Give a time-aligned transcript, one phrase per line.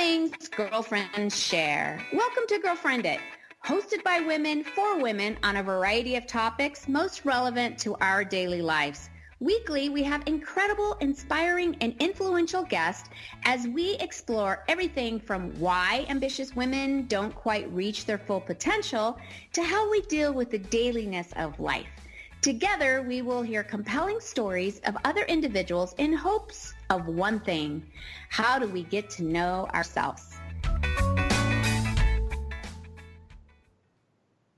[0.00, 2.00] things girlfriends share.
[2.10, 3.20] Welcome to Girlfriend It,
[3.66, 8.62] hosted by women for women on a variety of topics most relevant to our daily
[8.62, 9.10] lives.
[9.40, 13.10] Weekly, we have incredible, inspiring, and influential guests
[13.44, 19.18] as we explore everything from why ambitious women don't quite reach their full potential
[19.52, 21.90] to how we deal with the dailiness of life.
[22.42, 27.82] Together, we will hear compelling stories of other individuals in hopes of one thing.
[28.30, 30.29] How do we get to know ourselves?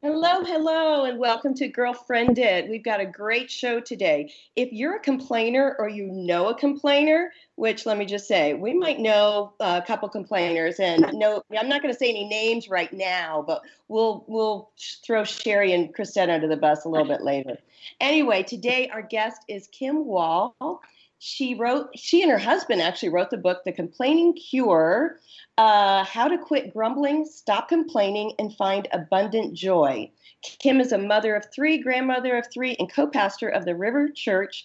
[0.04, 2.68] Hello, hello, and welcome to Girlfriend It.
[2.68, 4.34] We've got a great show today.
[4.56, 8.74] If you're a complainer or you know a complainer, which let me just say, we
[8.74, 12.92] might know a couple complainers, and no, I'm not going to say any names right
[12.92, 14.72] now, but we'll we'll
[15.04, 17.58] throw Sherry and Christette under the bus a little bit later.
[18.00, 20.82] Anyway, today our guest is Kim Wall
[21.24, 25.20] she wrote she and her husband actually wrote the book the complaining cure
[25.56, 30.10] uh, how to quit grumbling stop complaining and find abundant joy.
[30.58, 34.64] Kim is a mother of three grandmother of three and co-pastor of the river church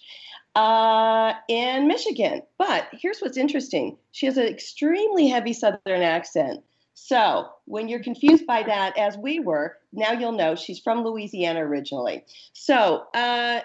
[0.56, 2.42] uh, in michigan.
[2.58, 3.96] But here's what's interesting.
[4.10, 6.64] She has an extremely heavy southern accent.
[6.94, 11.64] So when you're confused by that as we were now you'll know she's from louisiana
[11.64, 12.24] originally.
[12.52, 13.60] So uh,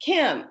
[0.00, 0.44] kim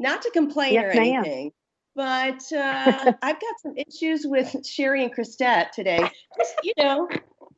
[0.00, 1.52] not to complain yes, or anything,
[1.94, 2.38] ma'am.
[2.40, 6.00] but uh, I've got some issues with Sherry and Christette today.
[6.36, 7.08] Just, you know,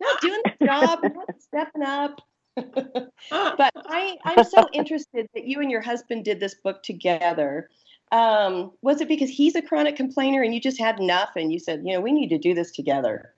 [0.01, 2.21] not doing the job, not stepping up.
[2.55, 7.71] but I, I'm so interested that you and your husband did this book together.
[8.11, 11.59] Um, was it because he's a chronic complainer and you just had enough and you
[11.59, 13.33] said, you know, we need to do this together?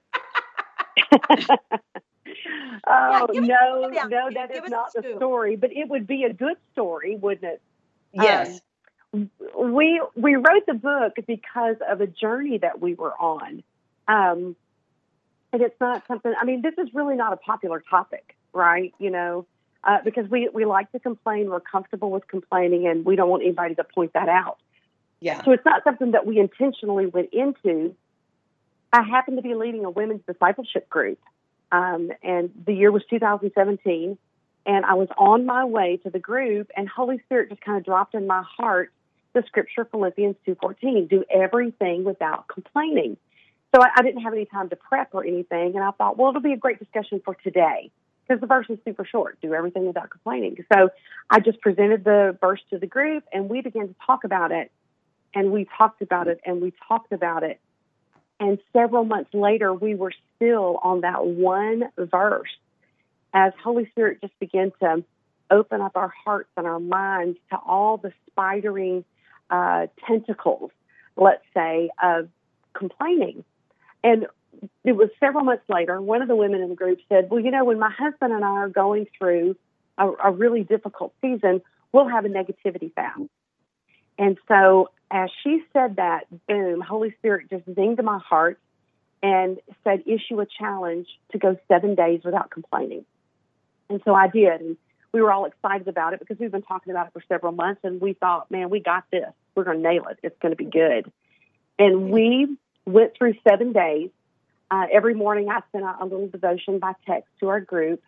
[2.87, 5.55] oh yeah, no, no, that is not the story.
[5.55, 7.63] But it would be a good story, wouldn't it?
[8.15, 8.55] Yes.
[8.55, 8.61] Um,
[9.57, 13.63] we we wrote the book because of a journey that we were on,
[14.09, 14.57] um,
[15.53, 16.33] and it's not something.
[16.39, 18.93] I mean, this is really not a popular topic, right?
[18.99, 19.47] You know,
[19.83, 23.43] uh, because we we like to complain, we're comfortable with complaining, and we don't want
[23.43, 24.59] anybody to point that out.
[25.21, 25.43] Yeah.
[25.45, 27.95] So it's not something that we intentionally went into.
[28.93, 31.19] I happened to be leading a women's discipleship group,
[31.73, 34.19] um, and the year was 2017
[34.67, 37.85] and I was on my way to the group, and Holy Spirit just kind of
[37.85, 38.93] dropped in my heart
[39.35, 43.17] the scripture Philippians 2:14, do everything without complaining.
[43.75, 46.29] So I, I, didn't have any time to prep or anything, and I thought, well,
[46.31, 47.91] it'll be a great discussion for today
[48.27, 49.41] because the verse is super short.
[49.43, 50.57] Do everything without complaining.
[50.73, 50.91] So
[51.29, 54.71] I just presented the verse to the group, and we began to talk about it,
[55.35, 57.61] and we talked about it, and we talked about it,
[58.41, 62.51] and several months later, we were still on that one verse
[63.33, 65.05] as Holy Spirit just began to
[65.51, 69.05] open up our hearts and our minds to all the spidering
[69.51, 70.71] uh, tentacles,
[71.17, 72.29] let's say, of
[72.73, 73.45] complaining.
[74.03, 74.27] And
[74.85, 77.51] it was several months later, one of the women in the group said, Well, you
[77.51, 79.57] know, when my husband and I are going through
[79.99, 81.63] a, a really difficult season,
[81.93, 83.23] we'll have a negativity fast.
[84.19, 88.59] And so as she said that, boom, Holy Spirit just zinged in my heart
[89.23, 93.05] and said, issue a challenge to go seven days without complaining.
[93.89, 94.61] And so I did.
[94.61, 94.77] And
[95.15, 97.83] we were all excited about it because we've been talking about it for several months
[97.85, 99.31] and we thought, man, we got this.
[99.55, 100.19] We're going to nail it.
[100.25, 101.11] It's going to be good.
[101.79, 104.11] And we went through seven days.
[104.73, 108.03] Uh, every morning I sent out a little devotion by text to our group.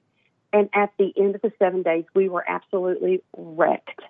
[0.52, 4.00] And at the end of the seven days, we were absolutely wrecked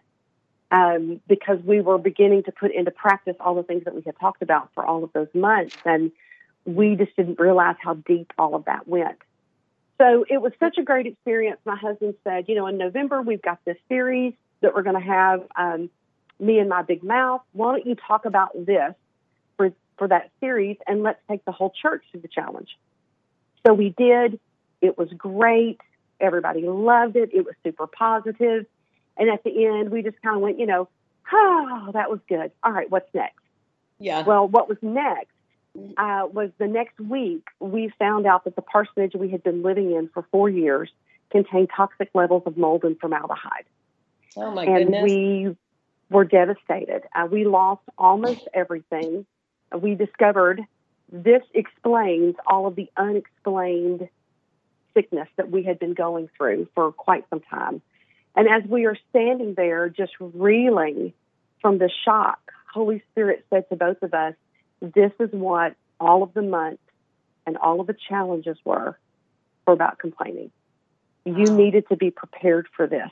[0.71, 4.19] um, because we were beginning to put into practice all the things that we had
[4.19, 5.77] talked about for all of those months.
[5.85, 6.13] And
[6.65, 9.19] we just didn't realize how deep all of that went.
[9.99, 11.59] So it was such a great experience.
[11.65, 15.07] My husband said, you know, in November, we've got this series that we're going to
[15.07, 15.91] have um,
[16.39, 17.43] me and my big mouth.
[17.53, 18.95] Why don't you talk about this
[19.57, 22.77] for, for that series and let's take the whole church to the challenge?
[23.67, 24.39] So we did.
[24.83, 25.81] It was great.
[26.21, 27.31] Everybody loved it.
[27.33, 28.67] It was super positive.
[29.17, 30.89] And at the end, we just kind of went, you know,
[31.33, 32.53] oh, that was good.
[32.63, 33.41] All right, what's next?
[33.99, 34.25] Yeah.
[34.25, 35.33] Well, what was next
[35.97, 39.93] uh, was the next week we found out that the parsonage we had been living
[39.93, 40.91] in for four years
[41.31, 43.65] contained toxic levels of mold and formaldehyde.
[44.37, 44.99] Oh my and goodness!
[44.99, 45.57] And we
[46.11, 47.03] were devastated.
[47.15, 49.27] Uh, we lost almost everything.
[49.77, 50.61] We discovered
[51.11, 54.09] this explains all of the unexplained
[54.95, 57.83] sickness that we had been going through for quite some time.
[58.35, 61.13] And as we are standing there just reeling
[61.61, 62.41] from the shock,
[62.73, 64.35] Holy Spirit said to both of us,
[64.87, 66.83] this is what all of the months
[67.47, 68.99] and all of the challenges were
[69.65, 70.51] for about complaining.
[71.25, 73.11] You needed to be prepared for this.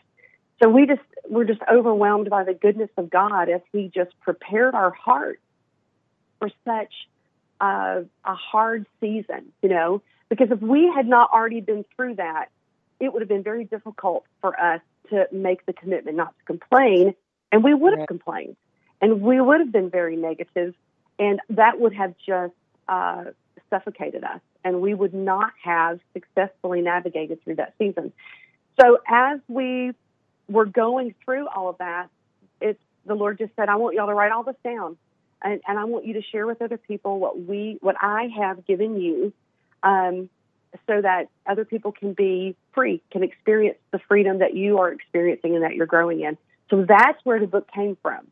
[0.62, 4.74] So we just we're just overwhelmed by the goodness of God as He just prepared
[4.74, 5.40] our hearts
[6.38, 6.92] for such
[7.60, 12.46] uh, a hard season, you know, because if we had not already been through that,
[13.00, 14.80] it would have been very difficult for us
[15.10, 17.14] to make the commitment not to complain,
[17.52, 18.08] and we would have right.
[18.08, 18.56] complained,
[19.00, 20.74] and we would have been very negative,
[21.18, 22.54] and that would have just
[22.88, 23.24] uh,
[23.70, 28.12] suffocated us, and we would not have successfully navigated through that season.
[28.80, 29.92] So as we
[30.48, 32.08] were going through all of that,
[32.60, 34.96] it's the Lord just said, "I want y'all to write all this down,
[35.42, 38.66] and, and I want you to share with other people what we, what I have
[38.66, 39.32] given you."
[39.82, 40.30] Um,
[40.86, 45.54] so that other people can be free, can experience the freedom that you are experiencing
[45.54, 46.36] and that you're growing in.
[46.70, 48.26] So that's where the book came from.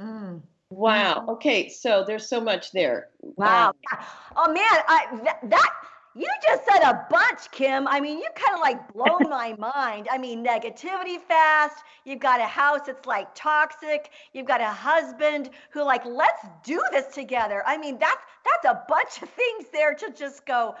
[0.00, 0.40] Mm.
[0.70, 1.26] Wow.
[1.28, 1.68] Okay.
[1.68, 3.08] So there's so much there.
[3.20, 3.68] Wow.
[3.68, 3.98] Um,
[4.36, 5.70] oh man, I that, that
[6.14, 7.86] you just said a bunch, Kim.
[7.86, 10.08] I mean, you kind of like blown my mind.
[10.10, 11.82] I mean, negativity fast.
[12.04, 14.10] You've got a house that's like toxic.
[14.32, 17.62] You've got a husband who like, let's do this together.
[17.66, 20.74] I mean, that's that's a bunch of things there to just go.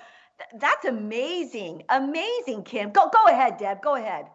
[0.58, 2.90] That's amazing, amazing, Kim.
[2.90, 3.82] Go go ahead, Deb.
[3.82, 4.26] Go ahead.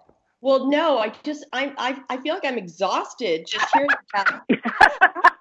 [0.42, 5.32] Well, no, I just I I, I feel like I'm exhausted just hearing that.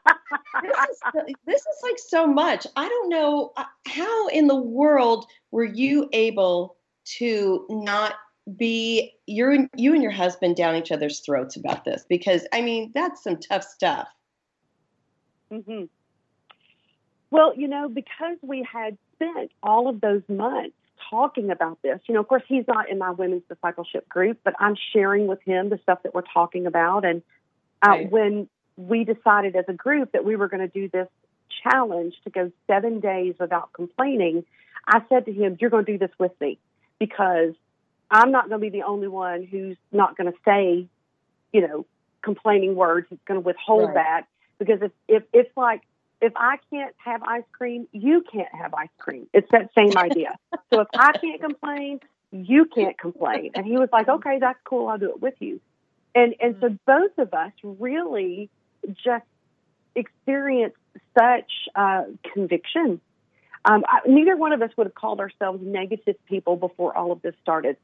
[0.63, 2.67] this is this is like so much.
[2.77, 6.77] I don't know uh, how in the world were you able
[7.17, 8.15] to not
[8.57, 12.93] be you're you and your husband down each other's throats about this because I mean
[12.95, 14.09] that's some tough stuff.
[15.51, 15.85] Mm-hmm.
[17.31, 20.77] Well, you know, because we had spent all of those months
[21.11, 24.55] talking about this, you know, of course, he's not in my women's discipleship group, but
[24.61, 27.05] I'm sharing with him the stuff that we're talking about.
[27.05, 27.23] And
[27.85, 28.11] uh, right.
[28.11, 31.09] when we decided as a group that we were going to do this
[31.63, 34.45] challenge to go seven days without complaining,
[34.87, 36.59] I said to him, You're going to do this with me
[36.99, 37.55] because
[38.11, 40.87] I'm not going to be the only one who's not going to say,
[41.53, 41.87] you know,
[42.23, 43.07] complaining words.
[43.11, 43.95] It's going to withhold right.
[43.95, 44.27] that
[44.59, 45.83] because if, if it's like,
[46.21, 49.27] if I can't have ice cream, you can't have ice cream.
[49.33, 50.39] It's that same idea.
[50.73, 52.01] so if I can't complain,
[52.31, 53.51] you can't complain.
[53.55, 54.89] And he was like, okay, that's cool.
[54.89, 55.61] I'll do it with you.
[56.15, 56.77] And, and so mm-hmm.
[56.87, 58.49] both of us really
[58.93, 59.25] just
[59.95, 60.77] experienced
[61.19, 63.01] such uh, conviction.
[63.65, 67.23] Um, I, neither one of us would have called ourselves negative people before all of
[67.23, 67.77] this started.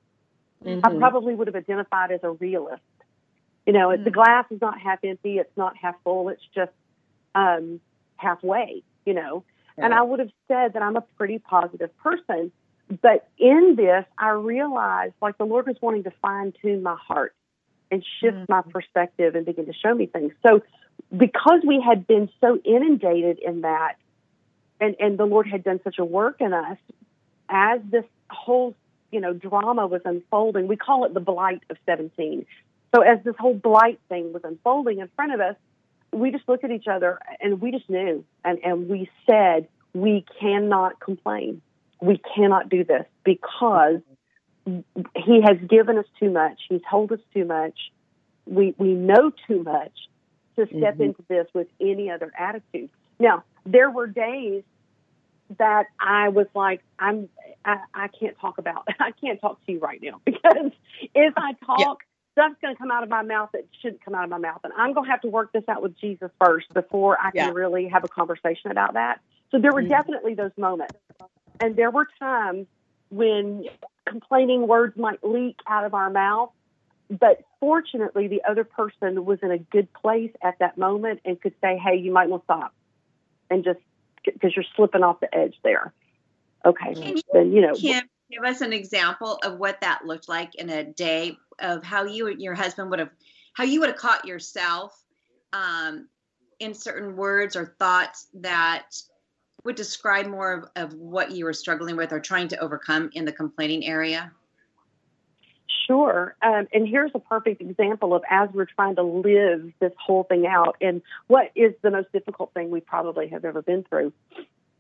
[0.65, 0.85] Mm-hmm.
[0.85, 2.83] I probably would have identified as a realist.
[3.67, 4.05] You know, mm-hmm.
[4.05, 6.73] the glass is not half empty, it's not half full, it's just
[7.35, 7.81] um,
[8.17, 9.45] halfway, you know.
[9.77, 9.85] Right.
[9.85, 12.53] And I would have said that I'm a pretty positive person.
[13.03, 17.35] But in this, I realized like the Lord was wanting to fine tune my heart
[17.91, 18.53] and shift mm-hmm.
[18.53, 20.33] my perspective and begin to show me things.
[20.45, 20.63] So
[21.17, 23.97] because we had been so inundated in that,
[24.81, 26.79] and, and the Lord had done such a work in us,
[27.49, 28.75] as this whole
[29.11, 32.47] you know drama was unfolding, we call it the blight of 17.
[32.95, 35.57] So as this whole blight thing was unfolding in front of us,
[36.13, 40.25] we just looked at each other and we just knew, and and we said we
[40.41, 41.63] cannot complain,
[42.01, 44.01] we cannot do this because
[44.65, 47.79] He has given us too much, He's told us too much,
[48.47, 49.93] we we know too much,
[50.67, 51.03] to step mm-hmm.
[51.03, 52.91] into this with any other attitude.
[53.19, 54.63] Now, there were days
[55.59, 57.29] that I was like, I'm,
[57.65, 60.73] I, I can't talk about, I can't talk to you right now because
[61.15, 62.45] if I talk, yeah.
[62.45, 64.61] stuff's going to come out of my mouth that shouldn't come out of my mouth,
[64.65, 67.55] and I'm going to have to work this out with Jesus first before I can
[67.55, 69.21] really have a conversation about that.
[69.51, 69.91] So there were mm-hmm.
[69.91, 70.95] definitely those moments,
[71.61, 72.67] and there were times
[73.11, 73.65] when
[74.07, 76.51] complaining words might leak out of our mouth
[77.11, 81.55] but fortunately, the other person was in a good place at that moment and could
[81.61, 82.75] say, "Hey, you might want to stop,"
[83.51, 83.81] and just
[84.25, 85.93] because you're slipping off the edge there.
[86.65, 87.75] Okay, Can you, then you know.
[87.75, 92.05] Kim, give us an example of what that looked like in a day of how
[92.05, 93.11] you and your husband would have,
[93.55, 95.03] how you would have caught yourself
[95.53, 96.09] um,
[96.61, 98.95] in certain words or thoughts that
[99.65, 103.25] would describe more of, of what you were struggling with or trying to overcome in
[103.25, 104.33] the complaining area.
[105.91, 106.37] Sure.
[106.41, 110.47] Um, and here's a perfect example of as we're trying to live this whole thing
[110.47, 114.13] out and what is the most difficult thing we probably have ever been through.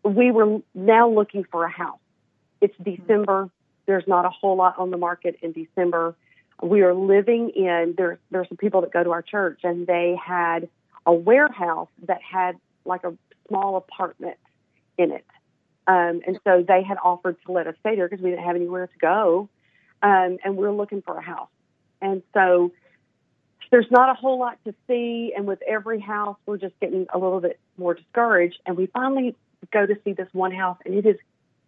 [0.05, 1.99] We were now looking for a house.
[2.61, 3.03] It's mm-hmm.
[3.03, 3.51] December.
[3.87, 6.15] There's not a whole lot on the market in December.
[6.63, 10.17] We are living in, there, there's some people that go to our church and they
[10.25, 10.69] had
[11.07, 13.15] a warehouse that had like a
[13.49, 14.37] small apartment
[14.97, 15.27] in it.
[15.89, 18.55] Um, and so they had offered to let us stay there because we didn't have
[18.55, 19.49] anywhere to go
[20.03, 21.49] um, and we're looking for a house.
[22.01, 22.73] And so
[23.71, 27.19] there's not a whole lot to see, and with every house, we're just getting a
[27.19, 28.59] little bit more discouraged.
[28.67, 29.37] And we finally
[29.73, 31.17] go to see this one house, and it is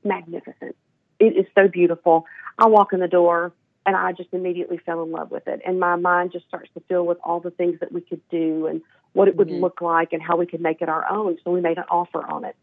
[0.02, 0.74] magnificent.
[1.18, 2.26] It is so beautiful.
[2.58, 3.52] I walk in the door,
[3.86, 5.60] and I just immediately fell in love with it.
[5.64, 8.66] And my mind just starts to fill with all the things that we could do
[8.66, 9.60] and what it would mm-hmm.
[9.60, 11.36] look like and how we could make it our own.
[11.44, 12.56] So we made an offer on it.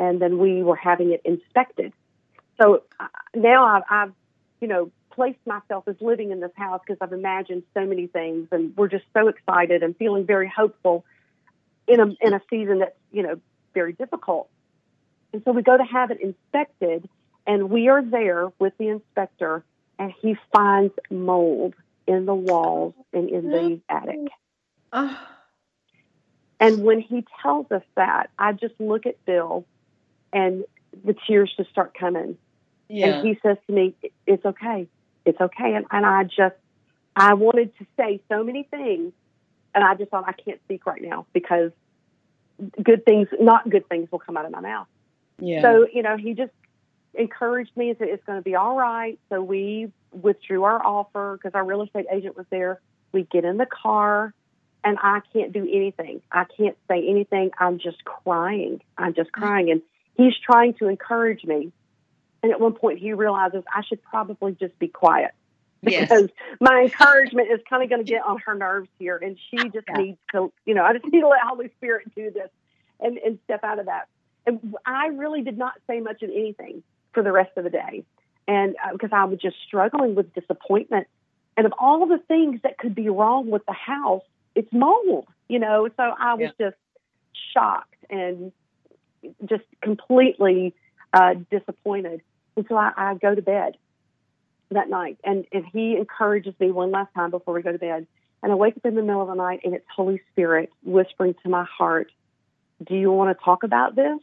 [0.00, 1.92] and then we were having it inspected.
[2.60, 4.12] So uh, now I've, I've,
[4.60, 8.48] you know, placed myself as living in this house because I've imagined so many things,
[8.52, 11.04] and we're just so excited and feeling very hopeful
[11.86, 13.40] in a in a season that's you know
[13.74, 14.48] very difficult.
[15.32, 17.08] And so we go to have it inspected,
[17.46, 19.64] and we are there with the inspector,
[19.98, 21.74] and he finds mold
[22.06, 24.28] in the walls and in the attic.
[26.58, 29.64] And when he tells us that, I just look at Bill,
[30.32, 30.64] and
[31.04, 32.36] the tears just start coming.
[32.90, 33.06] Yeah.
[33.06, 33.94] And he says to me,
[34.26, 34.88] "It's okay,
[35.24, 36.56] it's okay." And, and I just,
[37.14, 39.12] I wanted to say so many things,
[39.74, 41.70] and I just thought I can't speak right now because
[42.82, 44.88] good things, not good things, will come out of my mouth.
[45.38, 45.62] yeah.
[45.62, 46.52] So, you know, he just
[47.14, 49.18] encouraged me and said, it's going to be all right.
[49.28, 52.80] So we withdrew our offer because our real estate agent was there.
[53.12, 54.34] We get in the car
[54.84, 56.22] and I can't do anything.
[56.30, 57.50] I can't say anything.
[57.58, 58.80] I'm just crying.
[58.96, 59.40] I'm just mm.
[59.40, 59.70] crying.
[59.70, 59.82] And
[60.14, 61.72] he's trying to encourage me.
[62.42, 65.32] And at one point he realizes I should probably just be quiet
[65.82, 66.08] yes.
[66.08, 66.30] because
[66.60, 69.86] my encouragement is kind of going to get on her nerves here, and she just
[69.88, 69.96] Yeah.
[69.96, 72.50] needs to, you know, I just need to let Holy Spirit do this
[73.00, 74.08] and and step out of that.
[74.46, 76.82] And I really did not say much of anything
[77.12, 78.04] for the rest of the day,
[78.46, 81.06] and uh, because I was just struggling with disappointment,
[81.56, 85.58] and of all the things that could be wrong with the house, it's mold, you
[85.58, 85.88] know.
[85.96, 86.76] So I was just
[87.52, 88.52] shocked and
[89.44, 90.74] just completely
[91.12, 92.22] uh, disappointed.
[92.56, 93.76] And so I, I go to bed
[94.70, 98.06] that night, and, and he encourages me one last time before we go to bed.
[98.42, 101.34] And I wake up in the middle of the night, and it's Holy Spirit whispering
[101.42, 102.10] to my heart,
[102.84, 104.18] Do you want to talk about this?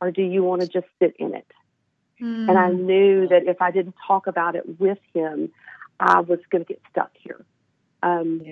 [0.00, 1.46] Or do you want to just sit in it?
[2.20, 5.52] And I knew that if I didn't talk about it with him,
[6.00, 7.44] I was going to get stuck here.
[8.02, 8.42] Um,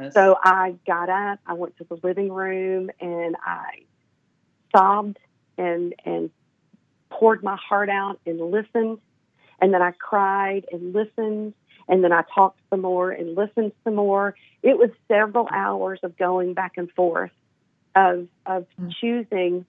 [0.00, 0.14] Yes.
[0.14, 3.82] so I got up, I went to the living room, and I
[4.74, 5.18] sobbed
[5.58, 6.30] and and
[7.18, 8.98] poured my heart out and listened,
[9.60, 11.54] and then I cried and listened,
[11.88, 14.34] and then I talked some more and listened some more.
[14.62, 17.32] It was several hours of going back and forth,
[17.94, 18.92] of of Mm.
[19.00, 19.66] choosing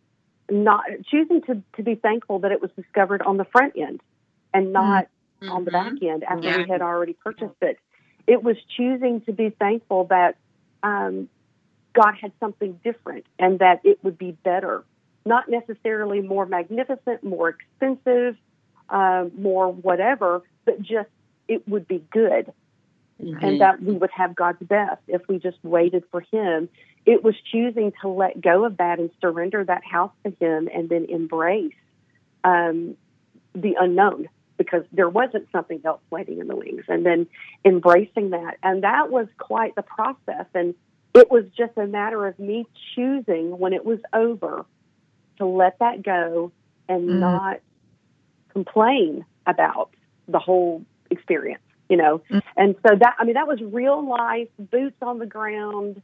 [0.52, 4.02] not choosing to to be thankful that it was discovered on the front end
[4.54, 5.08] and not
[5.50, 6.58] on the back end after Yeah.
[6.58, 7.78] we had already purchased it.
[8.28, 10.38] It was choosing to be thankful that
[10.84, 11.30] um,
[11.94, 14.84] God had something different and that it would be better,
[15.26, 18.38] not necessarily more magnificent, more expensive,
[18.90, 21.10] uh, more whatever, but just
[21.48, 22.52] it would be good
[23.22, 23.44] Mhm.
[23.44, 26.68] and that we would have God's best if we just waited for Him.
[27.06, 30.90] It was choosing to let go of that and surrender that house to Him and
[30.90, 31.74] then embrace
[32.44, 32.98] um,
[33.54, 34.28] the unknown
[34.58, 37.28] because there wasn't something else waiting in the wings and then
[37.64, 38.58] embracing that.
[38.62, 40.46] And that was quite the process.
[40.54, 40.76] And
[41.14, 42.66] it was just a matter of me
[42.96, 44.66] choosing when it was over
[45.38, 46.52] to let that go
[46.88, 47.20] and Mhm.
[47.20, 47.60] not
[48.52, 49.92] complain about
[50.28, 52.22] the whole experience, you know.
[52.30, 52.42] Mhm.
[52.56, 56.02] And so that I mean that was real life, boots on the ground,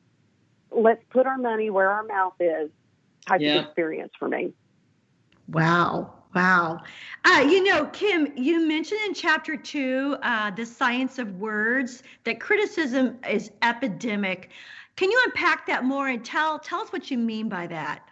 [0.72, 2.72] let's put our money where our mouth is
[3.28, 3.60] type Yeah.
[3.60, 4.54] of experience for me.
[5.48, 6.14] Wow.
[6.36, 6.82] Wow.
[7.26, 12.40] Uh, you know, Kim, you mentioned in chapter two, uh, the science of words, that
[12.40, 14.52] criticism is epidemic.
[14.96, 18.09] Can you unpack that more and tell tell us what you mean by that?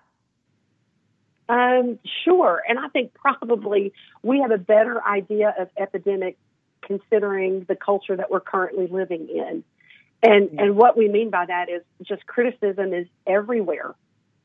[1.50, 2.62] Um, sure.
[2.68, 6.38] And I think probably we have a better idea of epidemic
[6.82, 9.64] considering the culture that we're currently living in.
[10.24, 10.64] And Yeah.
[10.64, 13.94] and what we mean by that is just criticism is everywhere.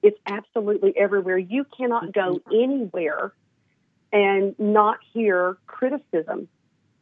[0.02, 1.38] It's absolutely everywhere.
[1.38, 3.32] You cannot go anywhere
[4.12, 6.48] and not hear criticism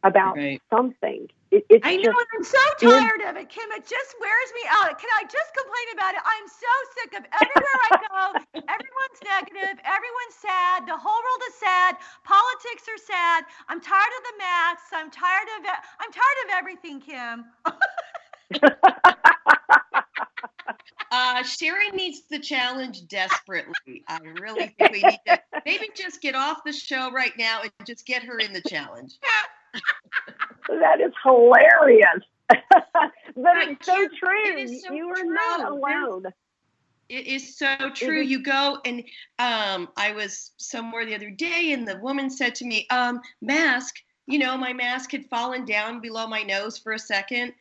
[0.03, 0.63] about Right.
[0.71, 1.29] something.
[1.51, 3.69] It, it's I know I'm so tired of it, Kim.
[3.73, 4.99] It just wears me out.
[5.01, 6.21] Can I just complain about it?
[6.25, 8.39] I'm so sick of everywhere I go.
[8.71, 9.83] Everyone's negative.
[9.83, 10.87] Everyone's sad.
[10.87, 11.97] The whole world is sad.
[12.23, 13.45] Politics are sad.
[13.69, 14.91] I'm tired of the masks.
[14.95, 15.79] I'm tired of it.
[15.99, 17.45] I'm tired of everything, Kim.
[21.13, 24.05] Uh, Sherry needs the challenge desperately.
[24.07, 27.73] I really think we need to maybe just get off the show right now and
[27.85, 29.15] just get her in the challenge.
[30.69, 32.25] that is hilarious.
[32.49, 34.45] but it's so true.
[34.45, 35.35] it is so you are true.
[35.35, 36.25] not alone.
[37.09, 38.21] It is so true.
[38.21, 39.01] is- You go and
[39.39, 43.95] um, I was somewhere the other day, and the woman said to me, um, "Mask,
[44.27, 47.53] you know, my mask had fallen down below my nose for a second.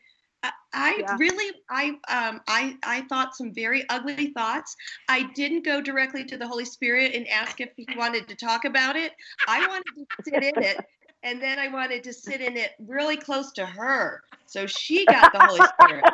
[0.44, 1.18] I, I Yeah.
[1.20, 4.76] really, I, um, I, I thought some very ugly thoughts.
[5.10, 8.66] I didn't go directly to the Holy Spirit and ask if He wanted to talk
[8.66, 9.14] about it.
[9.48, 10.78] I wanted to sit in it,
[11.24, 15.32] and then I wanted to sit in it really close to her, so she got
[15.34, 16.06] the Holy Spirit.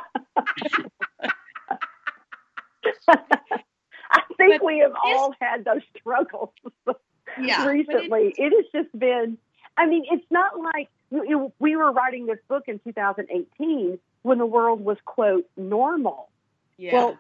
[4.12, 6.50] I think think we have all had those struggles
[7.41, 8.33] yeah, recently.
[8.38, 9.38] It has just been,
[9.77, 14.81] I mean, it's not like we were writing this book in 2018 when the world
[14.81, 16.29] was, quote, normal.
[16.77, 16.93] Yeah.
[16.93, 17.17] Well,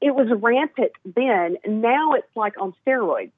[0.00, 1.56] it was rampant then.
[1.66, 3.32] Now it's like on steroids.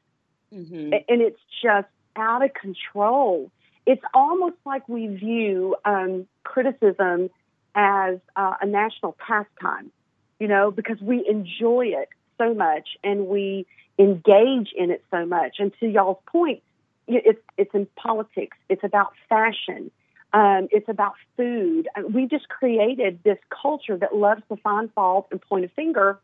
[0.55, 0.93] Mm-hmm.
[1.09, 3.51] And it's just out of control.
[3.87, 7.31] It's almost like we view um, criticism
[7.75, 9.93] as uh, a national pastime,
[10.41, 12.09] you know, because we enjoy it
[12.39, 13.67] so much and we
[13.99, 15.57] engage in it so much.
[15.59, 16.63] And to y'all's point,
[17.07, 18.57] it's it's in politics.
[18.69, 19.91] It's about fashion.
[20.33, 21.89] Um, it's about food.
[21.97, 26.19] Uh, we just created this culture that loves to find fault and point a finger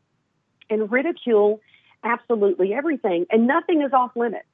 [0.69, 1.61] and ridicule
[2.05, 4.45] absolutely everything, and nothing is off limits.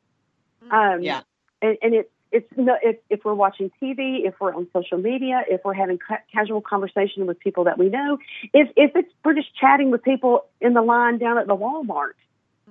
[0.64, 0.74] Mm-hmm.
[0.74, 1.22] Um, yeah,
[1.62, 5.42] and, and it's it's no, if, if we're watching TV, if we're on social media,
[5.48, 8.18] if we're having ca- casual conversation with people that we know,
[8.52, 12.12] if if it's we're just chatting with people in the line down at the Walmart,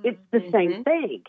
[0.03, 0.51] it's the Mm-hmm.
[0.51, 1.23] same thing.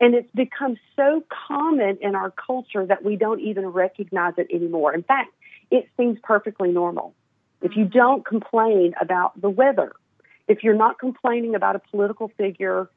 [0.00, 4.92] And it's become so common in our culture that we don't even recognize it anymore.
[4.92, 5.30] In fact,
[5.70, 7.14] it seems perfectly normal.
[7.62, 9.92] If you don't complain about the weather,
[10.48, 12.90] if you're not complaining about a political figure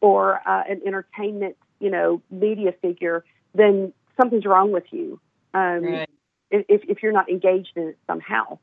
[0.00, 5.20] or uh, an entertainment, you know, media figure, then something's wrong with you.
[5.54, 6.08] Um, right.
[6.50, 8.58] if, if you're not engaged in it somehow.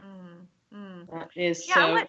[0.00, 1.10] Mm, mm.
[1.10, 1.92] That is Yeah, so.
[1.92, 2.08] what,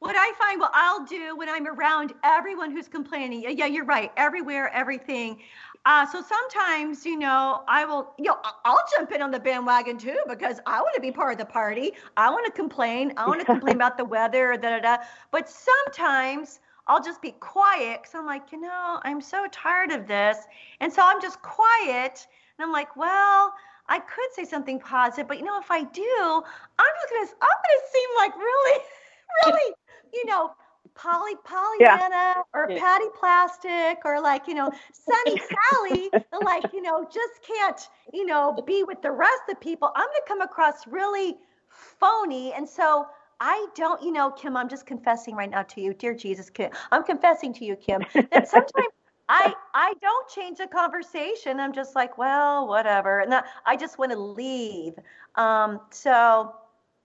[0.00, 3.84] what I find what I'll do when I'm around everyone who's complaining, yeah, yeah, you're
[3.84, 5.38] right, everywhere, everything.
[5.84, 9.40] Uh, so sometimes, you know, I will, you know, I- I'll jump in on the
[9.40, 11.92] bandwagon too because I want to be part of the party.
[12.16, 13.12] I want to complain.
[13.16, 14.96] I want to complain about the weather, da da da.
[15.30, 20.06] But sometimes I'll just be quiet because I'm like, you know, I'm so tired of
[20.06, 20.38] this,
[20.80, 22.26] and so I'm just quiet.
[22.58, 23.52] And I'm like, well,
[23.88, 26.42] I could say something positive, but you know, if I do,
[26.78, 28.80] I'm just gonna, I'm gonna seem like really,
[29.46, 29.74] really,
[30.12, 30.50] you know,
[30.94, 32.78] Polly Pollyanna or Yeah.
[32.78, 35.40] Patty Plastic or like, you know, Sunny
[35.80, 36.10] Sally,
[36.44, 37.80] like, you know, just can't,
[38.12, 39.90] you know, be with the rest of the people.
[39.94, 41.36] I'm gonna come across really
[41.68, 42.52] phony.
[42.52, 43.06] And so
[43.44, 46.70] I don't, you know, Kim, I'm just confessing right now to you, dear Jesus, Kim.
[46.92, 48.00] I'm confessing to you, Kim,
[48.30, 48.92] that sometimes
[49.28, 51.58] I I don't change the conversation.
[51.58, 53.18] I'm just like, well, whatever.
[53.18, 54.94] And I, I just want to leave.
[55.34, 56.54] Um, so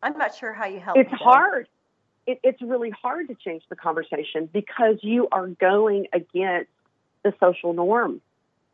[0.04, 0.98] I'm not sure how you help.
[0.98, 1.68] it's me, hard.
[2.28, 6.70] It, it's really hard to change the conversation because you are going against
[7.24, 8.22] the social norm.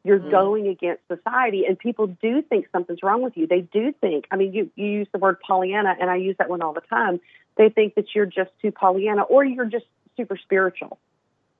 [0.03, 0.31] You're Mm.
[0.31, 3.47] going against society, and people do think something's wrong with you.
[3.47, 4.27] They do think.
[4.31, 6.81] I mean, you you use the word Pollyanna, and I use that one all the
[6.81, 7.19] time.
[7.55, 9.85] They think that you're just too Pollyanna, or you're just
[10.17, 10.97] super spiritual,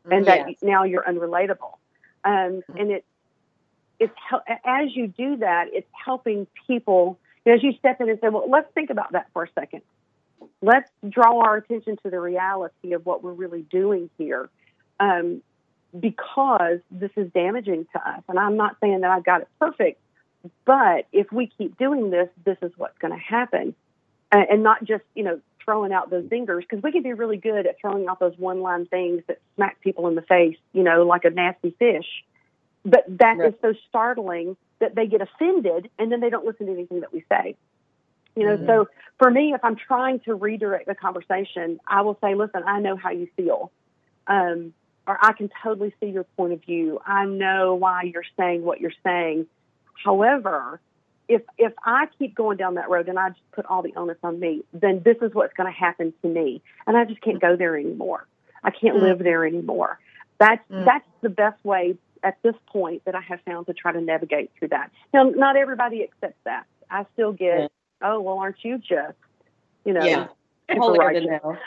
[0.10, 1.78] and that now you're unrelatable.
[2.26, 3.06] Um, and it
[4.00, 4.14] it's
[4.66, 7.20] as you do that, it's helping people.
[7.46, 9.50] You know, as you step in and say, "Well, let's think about that for a
[9.56, 9.82] second
[10.62, 14.50] let's draw our attention to the reality of what we're really doing here
[15.00, 15.42] um,
[15.98, 18.24] because this is damaging to us.
[18.28, 20.00] And I'm not saying that I've got it perfect,
[20.66, 23.76] but if we keep doing this, this is what's going to happen.
[24.32, 27.38] And, and not just, you know, throwing out those zingers, because we can be really
[27.38, 30.84] good at throwing out those one line things that smack people in the face, you
[30.84, 32.08] know, like a nasty fish.
[32.84, 33.54] But that Right.
[33.54, 37.14] is so startling that they get offended and then they don't listen to anything that
[37.14, 37.56] we say.
[38.36, 38.66] You know, Mhm.
[38.66, 38.88] so
[39.20, 42.96] for me, if I'm trying to redirect the conversation, I will say, listen, I know
[42.96, 43.72] how you feel.
[44.28, 44.74] Um,
[45.08, 47.00] or I can totally see your point of view.
[47.06, 49.48] I know why you're saying what you're saying.
[50.04, 50.80] However,
[51.28, 54.18] if if I keep going down that road and I just put all the onus
[54.24, 57.40] on me, then this is what's going to happen to me, and I just can't
[57.40, 58.26] go there anymore.
[58.64, 59.02] I can't Mm.
[59.04, 60.00] live there anymore.
[60.40, 60.86] That's Mm.
[60.86, 64.52] that's the best way at this point that I have found to try to navigate
[64.58, 64.92] through that.
[65.14, 66.66] Now, not everybody accepts that.
[66.90, 67.68] I still get, Yeah.
[68.02, 69.18] oh well, aren't you just,
[69.86, 70.28] you know, yeah,
[70.78, 71.58] holier than thou.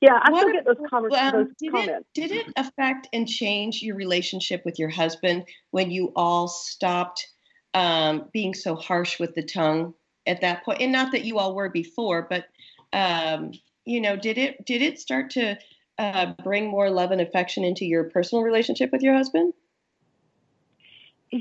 [0.00, 2.08] Yeah, I What still get those, conver- um, those did comments.
[2.14, 7.26] It, did it affect and change your relationship with your husband when you all stopped
[7.74, 9.94] um, being so harsh with the tongue
[10.26, 10.82] at that point?
[10.82, 12.44] And not that you all were before, but
[12.92, 13.52] um,
[13.84, 15.56] you know, did it did it start to
[15.98, 19.54] uh, bring more love and affection into your personal relationship with your husband?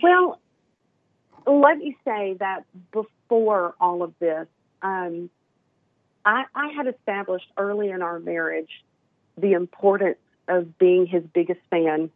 [0.02, 0.40] Well,
[1.46, 4.48] let me say that before all of this,
[4.82, 5.30] um,
[6.26, 8.84] I, I had established early in our marriage
[9.38, 12.10] the importance of being his biggest fan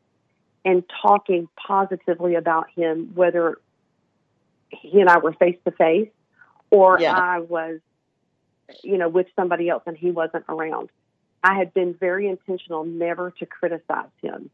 [0.66, 3.60] and talking positively about him, whether
[4.70, 6.10] he and I were face to face
[6.72, 7.14] or Yeah.
[7.16, 7.80] I was,
[8.84, 10.90] you know, with somebody else and he wasn't around.
[11.44, 14.50] I had been very intentional never to criticize him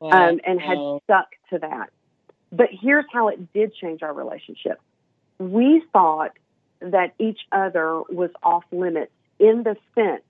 [0.00, 1.00] um, and had Wow.
[1.04, 1.90] stuck to that.
[2.50, 4.80] But here's how it did change our relationship.
[5.38, 6.32] We thought
[6.80, 10.22] that each other was off limits in the sense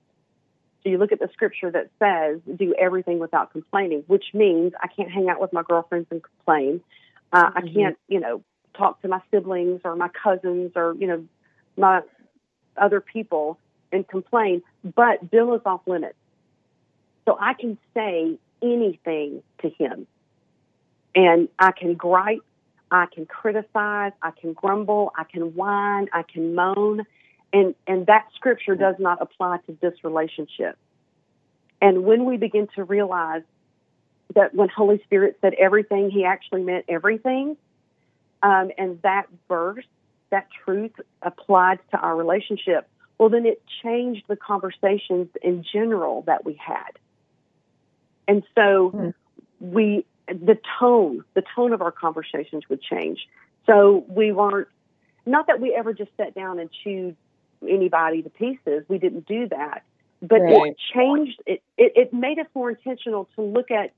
[0.83, 4.89] So you look at the scripture that says, do everything without complaining, which means I
[4.89, 6.83] can't hang out with my girlfriends and complain.
[7.33, 7.75] Uh, I Mhm.
[7.75, 8.43] can't, you know,
[8.75, 11.27] talk to my siblings or my cousins or, you know,
[11.77, 12.03] my
[12.77, 13.59] other people
[13.93, 14.63] and complain.
[14.85, 16.17] But Bill is off limits.
[17.27, 20.07] So I can say anything to him.
[21.15, 22.45] And I can gripe,
[22.91, 27.07] I can criticize, I can grumble, I can whine, I can moan.
[27.53, 30.77] And, and that scripture does not apply to this relationship.
[31.81, 33.43] And when we begin to realize
[34.35, 37.57] that when Holy Spirit said everything, He actually meant everything,
[38.43, 39.85] um, and that verse,
[40.31, 46.45] that truth applied to our relationship, well, then it changed the conversations in general that
[46.45, 46.93] we had.
[48.29, 49.11] And so Hmm.
[49.61, 53.27] we, the tone, the tone of our conversations would change.
[53.67, 54.69] So we weren't,
[55.27, 57.17] not that we ever just sat down and chewed
[57.69, 58.85] anybody to pieces.
[58.89, 59.83] We didn't do that.
[60.23, 60.73] But Right.
[60.73, 63.93] it changed, it, it, it made us more intentional to look at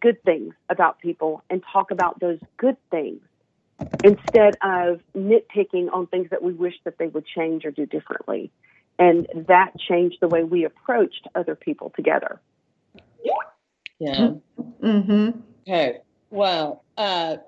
[0.00, 3.20] good things about people and talk about those good things
[4.02, 8.50] instead of nitpicking on things that we wish that they would change or do differently.
[8.98, 12.40] And that changed the way we approached other people together.
[13.98, 14.32] Yeah.
[14.82, 15.40] Mm-hmm.
[15.66, 15.98] Okay.
[16.30, 17.38] Well, uh,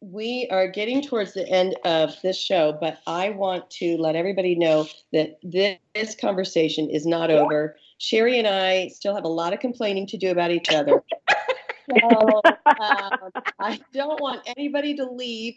[0.00, 4.56] we are getting towards the end of this show, but I want to let everybody
[4.56, 7.76] know that this, this conversation is not over.
[7.98, 11.02] Sherry and I still have a lot of complaining to do about each other.
[12.00, 15.54] so um, I don't want anybody to leave.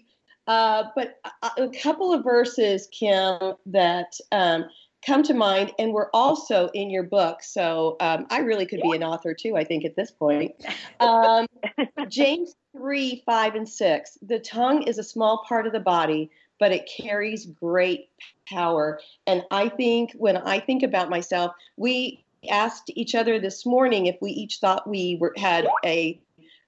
[0.47, 4.65] Uh, but a, a couple of verses, Kim, that um,
[5.05, 7.43] come to mind, and we're also in your book.
[7.43, 10.53] So um, I really could be an author too, I think, at this point.
[10.99, 11.47] Um,
[12.07, 14.17] James 3, 5, and 6.
[14.21, 18.09] The tongue is a small part of the body, but it carries great
[18.47, 18.99] power.
[19.25, 24.17] And I think when I think about myself, we asked each other this morning if
[24.21, 26.19] we each thought we were, had a,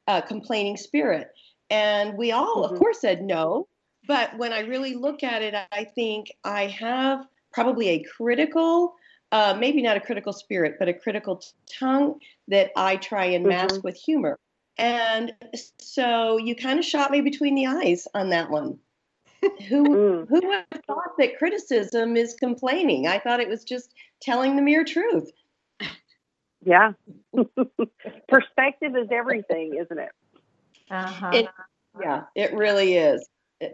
[0.08, 1.32] a complaining spirit.
[1.70, 2.78] And we all, of Mhm.
[2.80, 3.68] course, said no.
[4.08, 8.96] But when I really look at it, I think I have probably a critical,
[9.32, 11.48] uh, maybe not a critical spirit, but a critical t-
[11.80, 13.84] tongue that I try and mask Mhm.
[13.84, 14.38] with humor.
[14.78, 15.34] And
[15.80, 18.80] so you kind of shot me between the eyes on that one.
[19.70, 20.28] who Mm.
[20.30, 23.08] who would have thought that criticism is complaining?
[23.08, 25.30] I thought it was just telling the mere truth.
[26.66, 26.94] Yeah.
[28.30, 30.12] Perspective is everything, isn't it?
[30.90, 31.32] Uh-huh.
[31.34, 31.50] It-
[32.02, 33.28] Yeah, it really is.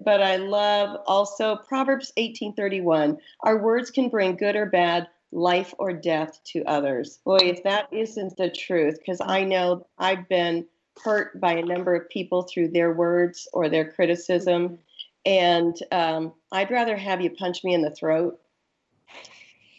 [0.03, 3.17] But I love also Proverbs 18:31.
[3.41, 7.19] Our words can bring good or bad, life or death to others.
[7.25, 10.65] Boy, if that isn't the truth, because I know I've been
[11.03, 14.79] hurt by a number of people through their words or their criticism,
[15.25, 18.39] and um, I'd rather have you punch me in the throat.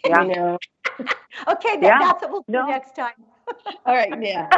[0.06, 0.22] Yeah.
[0.22, 0.58] You know.
[1.48, 1.98] okay, Yeah.
[1.98, 2.66] that's what we'll do No.
[2.66, 3.12] next time.
[3.86, 4.12] All right.
[4.22, 4.48] Yeah.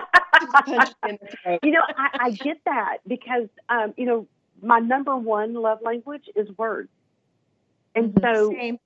[0.40, 1.60] Just punch me in the throat.
[1.62, 4.26] You know, I, I get that because, um, you know,
[4.62, 6.88] my number one love language is words.
[7.94, 8.78] And so Same.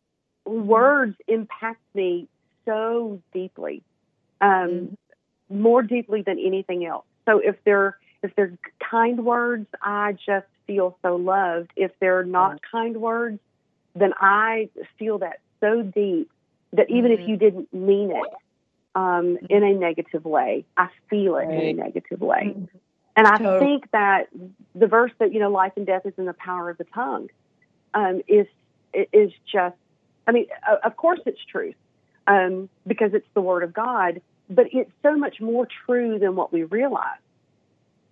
[0.45, 2.29] words impact me
[2.65, 3.83] so deeply,
[4.41, 4.97] um,
[5.49, 7.05] more deeply than anything else.
[7.27, 8.57] So if they're if they're
[8.91, 11.71] kind words, I just feel so loved.
[11.77, 13.39] If they're not kind words,
[13.95, 16.31] then I feel that so deep
[16.73, 17.29] that even if Mhm.
[17.29, 18.33] you didn't mean it
[18.95, 22.57] um, in a negative way, I feel it in a negative way.
[23.17, 23.59] And I Totally.
[23.59, 24.29] think that
[24.75, 27.29] the verse that you know, life and death is in the power of the tongue,
[27.95, 28.47] um, is
[28.93, 29.77] is just.
[30.29, 30.47] I mean,
[30.85, 31.77] of course it's truth
[32.27, 36.53] um, because it's the word of God, but it's so much more true than what
[36.53, 37.21] we realize.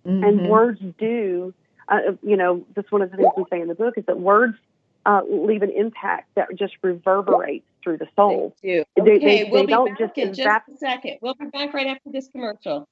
[0.05, 0.47] And Mhm.
[0.47, 1.53] words do.
[1.89, 4.19] Uh, you know, that's one of the things we say in the book is that
[4.19, 4.57] words
[5.05, 8.55] uh, leave an impact that just reverberates through the soul.
[8.97, 11.17] Okay, they- we'll they be don't back just in just a second.
[11.21, 12.87] We'll be back right after this commercial.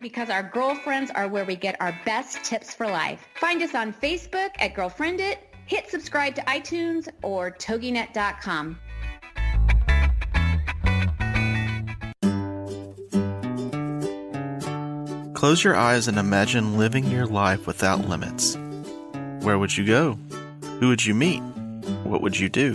[0.00, 3.26] Because our girlfriends are where we get our best tips for life.
[3.36, 8.78] Find us on Facebook at Girlfriend It, hit subscribe to iTunes or toginet.com.
[15.34, 18.56] Close your eyes and imagine living your life without limits.
[19.42, 20.18] Where would you go?
[20.80, 21.40] Who would you meet?
[22.04, 22.72] What would you do?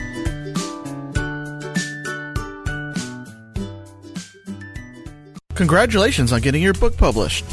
[5.56, 7.44] Congratulations on getting your book published.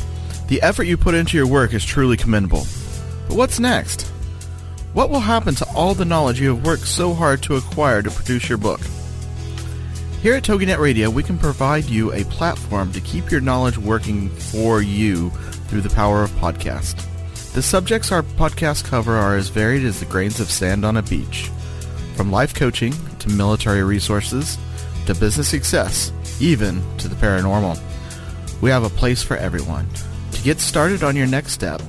[0.47, 2.67] The effort you put into your work is truly commendable.
[3.27, 4.03] But what's next?
[4.93, 8.11] What will happen to all the knowledge you have worked so hard to acquire to
[8.11, 8.79] produce your book?
[10.21, 14.29] Here at TogiNet Radio, we can provide you a platform to keep your knowledge working
[14.29, 15.31] for you
[15.67, 17.05] through the power of podcast.
[17.53, 21.03] The subjects our podcasts cover are as varied as the grains of sand on a
[21.03, 21.49] beach.
[22.15, 24.57] From life coaching to military resources
[25.07, 27.79] to business success, even to the paranormal.
[28.61, 29.87] We have a place for everyone.
[30.45, 31.81] Get started on your next step,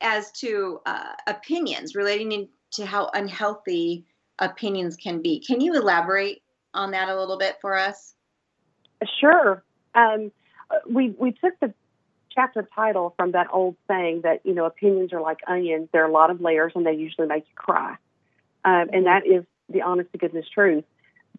[0.00, 4.04] as to uh, opinions relating to how unhealthy
[4.38, 5.40] opinions can be.
[5.40, 6.42] Can you elaborate
[6.74, 8.14] on that a little bit for us?
[9.20, 9.64] Sure.
[9.94, 10.30] Um,
[10.88, 11.72] we we took the
[12.34, 15.88] chapter title from that old saying that you know opinions are like onions.
[15.92, 17.96] There are a lot of layers, and they usually make you cry.
[18.64, 20.84] Um, and that is the honest to goodness truth.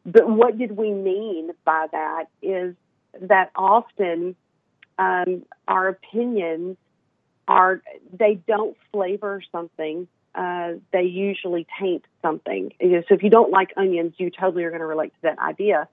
[0.05, 2.25] But what did we mean by that?
[2.41, 2.75] Is
[3.21, 4.35] that often
[4.97, 6.77] um, our opinions
[7.47, 10.07] are they don't flavor something.
[10.35, 12.73] Uh, they usually taint something.
[12.79, 15.21] You know, so if you don't like onions, you totally are going to relate to
[15.23, 15.87] that idea.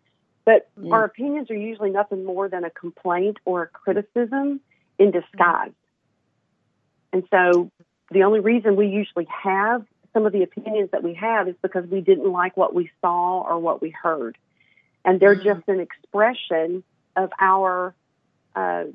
[0.50, 0.92] But mm.
[0.92, 4.60] our opinions are usually nothing more than a complaint or a criticism
[4.98, 5.70] in disguise.
[7.12, 7.70] And so
[8.10, 11.86] the only reason we usually have some of the opinions that we have is because
[11.86, 14.36] we didn't like what we saw or what we heard.
[15.04, 15.44] And they're mm.
[15.44, 16.82] just an expression
[17.14, 17.94] of our
[18.56, 18.86] uh,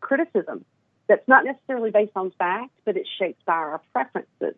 [0.00, 0.64] criticism
[1.06, 4.56] that's not necessarily based on fact, but it's shaped by our preferences.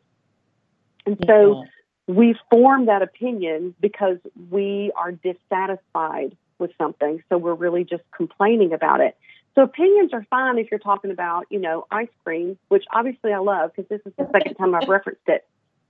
[1.04, 1.64] And so
[2.08, 2.14] yeah.
[2.14, 4.16] we form that opinion because
[4.48, 7.22] we are dissatisfied with something.
[7.28, 9.16] So we're really just complaining about it.
[9.54, 13.38] So opinions are fine if you're talking about, you know, ice cream, which obviously I
[13.38, 15.46] love because this is the second time I've referenced it.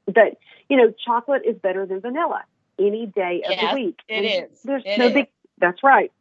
[0.07, 2.45] But, you know, chocolate is better than vanilla
[2.79, 3.99] any day of yes, the week.
[4.09, 4.63] It is.
[4.63, 5.15] There's it no is.
[5.15, 6.13] big, that's right.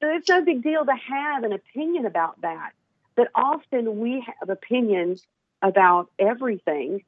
[0.00, 2.72] So it's no big deal to have an opinion about that.
[3.14, 5.22] But often we have opinions
[5.62, 7.04] about everything,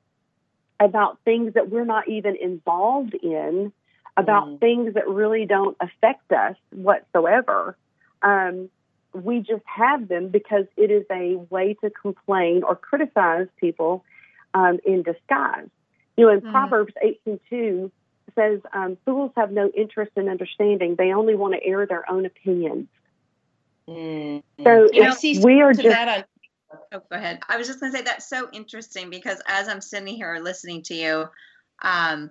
[0.80, 3.72] about things that we're not even involved in,
[4.18, 4.60] about mm.
[4.60, 7.76] things that really don't affect us whatsoever.
[8.20, 8.68] Um,
[9.14, 14.04] we just have them because it is a way to complain or criticize people
[14.54, 15.68] um, in disguise.
[16.16, 16.50] You know, in mm.
[16.50, 17.90] Proverbs 18:2
[18.34, 22.26] says, um, "Fools have no interest in understanding; they only want to air their own
[22.26, 22.88] opinions."
[23.88, 24.42] Mm.
[24.64, 25.96] So you know, we are just.
[25.96, 26.24] On,
[26.92, 27.38] oh, go ahead.
[27.48, 30.82] I was just going to say that's so interesting because as I'm sitting here listening
[30.82, 31.28] to you,
[31.82, 32.30] um,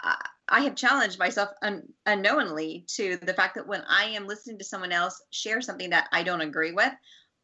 [0.00, 0.16] I
[0.48, 4.92] have challenged myself un- unknowingly to the fact that when I am listening to someone
[4.92, 6.92] else share something that I don't agree with,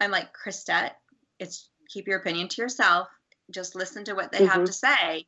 [0.00, 0.96] I'm like, Christette,
[1.38, 3.08] it's keep your opinion to yourself.
[3.50, 4.48] Just listen to what they mm-hmm.
[4.48, 5.26] have to say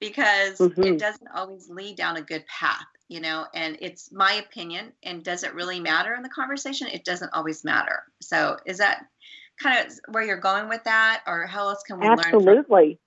[0.00, 0.82] because mm-hmm.
[0.82, 4.92] it doesn't always lead down a good path, you know, and it's my opinion.
[5.02, 6.88] And does it really matter in the conversation?
[6.88, 8.02] It doesn't always matter.
[8.20, 9.04] So is that
[9.62, 12.46] kind of where you're going with that or how else can we absolutely.
[12.46, 12.58] learn?
[12.58, 12.98] Absolutely.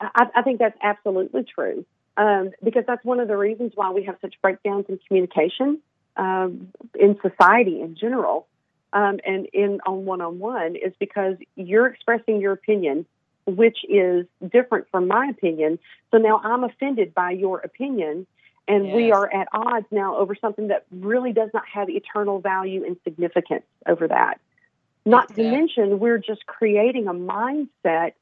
[0.00, 4.04] I, I think that's absolutely true um, because that's one of the reasons why we
[4.04, 5.80] have such breakdowns in communication
[6.16, 8.46] um, in society in general.
[8.94, 13.04] um, and in on one on one is because you're expressing your opinion,
[13.44, 15.78] which is different from my opinion.
[16.12, 18.26] So now I'm offended by your opinion,
[18.68, 22.84] and we are at odds now over something that really does not have eternal value
[22.86, 24.38] and significance over that.
[25.04, 28.12] Not to mention, we're just creating a mindset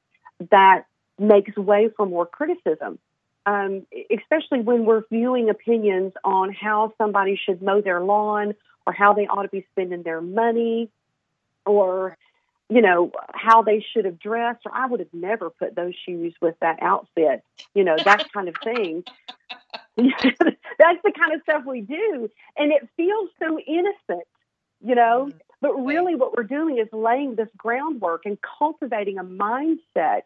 [0.51, 0.87] that
[1.19, 2.99] makes way for more criticism.
[3.45, 8.55] Um, especially when we're viewing opinions on how somebody should mow their lawn
[8.87, 10.91] or how they ought to be spending their money
[11.67, 12.17] or
[12.69, 16.35] you know how they should have dressed or i would have never put those shoes
[16.41, 17.43] with that outfit
[17.75, 19.05] you know that kind of thing.
[19.97, 22.31] That's the kind of stuff we do.
[22.57, 24.27] And it feels so innocent
[24.83, 25.31] you know?
[25.61, 30.23] But really what we're doing is laying this groundwork and cultivating a mindset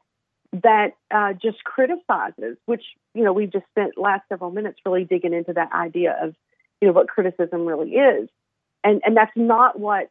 [0.53, 2.83] that uh, just criticizes which
[3.15, 6.35] you know we've just spent last several minutes really digging into that idea of
[6.81, 8.29] you know what criticism really is
[8.85, 10.11] and and that's not what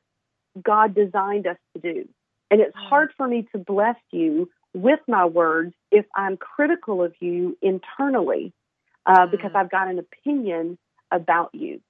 [0.62, 2.08] God designed us to do.
[2.52, 7.13] And it's hard for me to bless you with my words if I'm critical of
[7.19, 8.54] you internally
[9.06, 10.78] uh, because I've got an opinion
[11.12, 11.82] about you.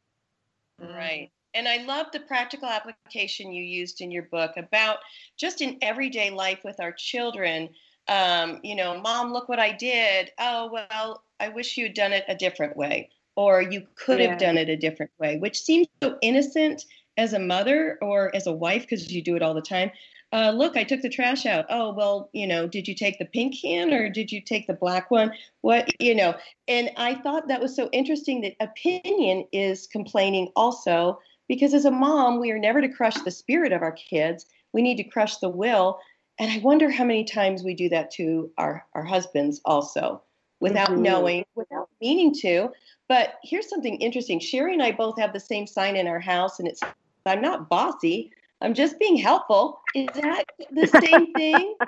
[0.80, 1.32] Right.
[1.54, 4.98] And I love the practical application you used in your book about
[5.38, 7.70] just in everyday life with our children.
[8.08, 10.32] Um, you know, mom, look what I did.
[10.40, 14.30] Oh, well, I wish you had done it a different way, or you could Yeah.
[14.30, 16.86] have done it a different way, which seems so innocent
[17.18, 19.92] as a mother or as a wife because you do it all the time.
[20.34, 21.66] Uh, look, I took the trash out.
[21.70, 24.74] Oh, well, you know, did you take the pink can or did you take the
[24.74, 25.32] black one?
[25.62, 26.36] What, you know,
[26.68, 31.92] and I thought that was so interesting that opinion is complaining also because as a
[31.92, 34.46] mom, we are never to crush the spirit of our kids.
[34.74, 36.00] We need to crush the will.
[36.38, 40.22] And I wonder how many times we do that to our, our husbands also
[40.60, 40.98] without Mhm.
[40.98, 42.72] knowing, without meaning to.
[43.08, 44.40] But here's something interesting.
[44.40, 46.82] Sherry and I both have the same sign in our house, and it's
[47.26, 48.32] I'm not bossy.
[48.62, 49.82] I'm just being helpful.
[49.96, 51.76] Is that the same thing?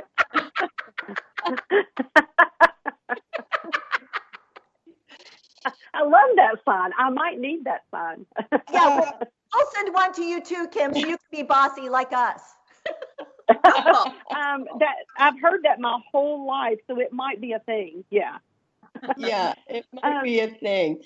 [5.93, 6.91] I love that sign.
[6.97, 8.25] I might need that sign.
[8.71, 9.19] Yeah, well,
[9.53, 12.41] I'll send one to you too, Kim, so you can be bossy like us.
[13.49, 18.03] um, that I've heard that my whole life, so it might be a thing.
[18.09, 18.37] Yeah.
[19.17, 21.01] yeah, it might Um, be a thing.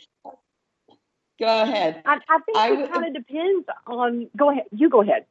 [1.40, 2.02] Go ahead.
[2.06, 4.30] I, I think I it kind of depends on.
[4.38, 4.66] Go ahead.
[4.72, 5.26] You go ahead.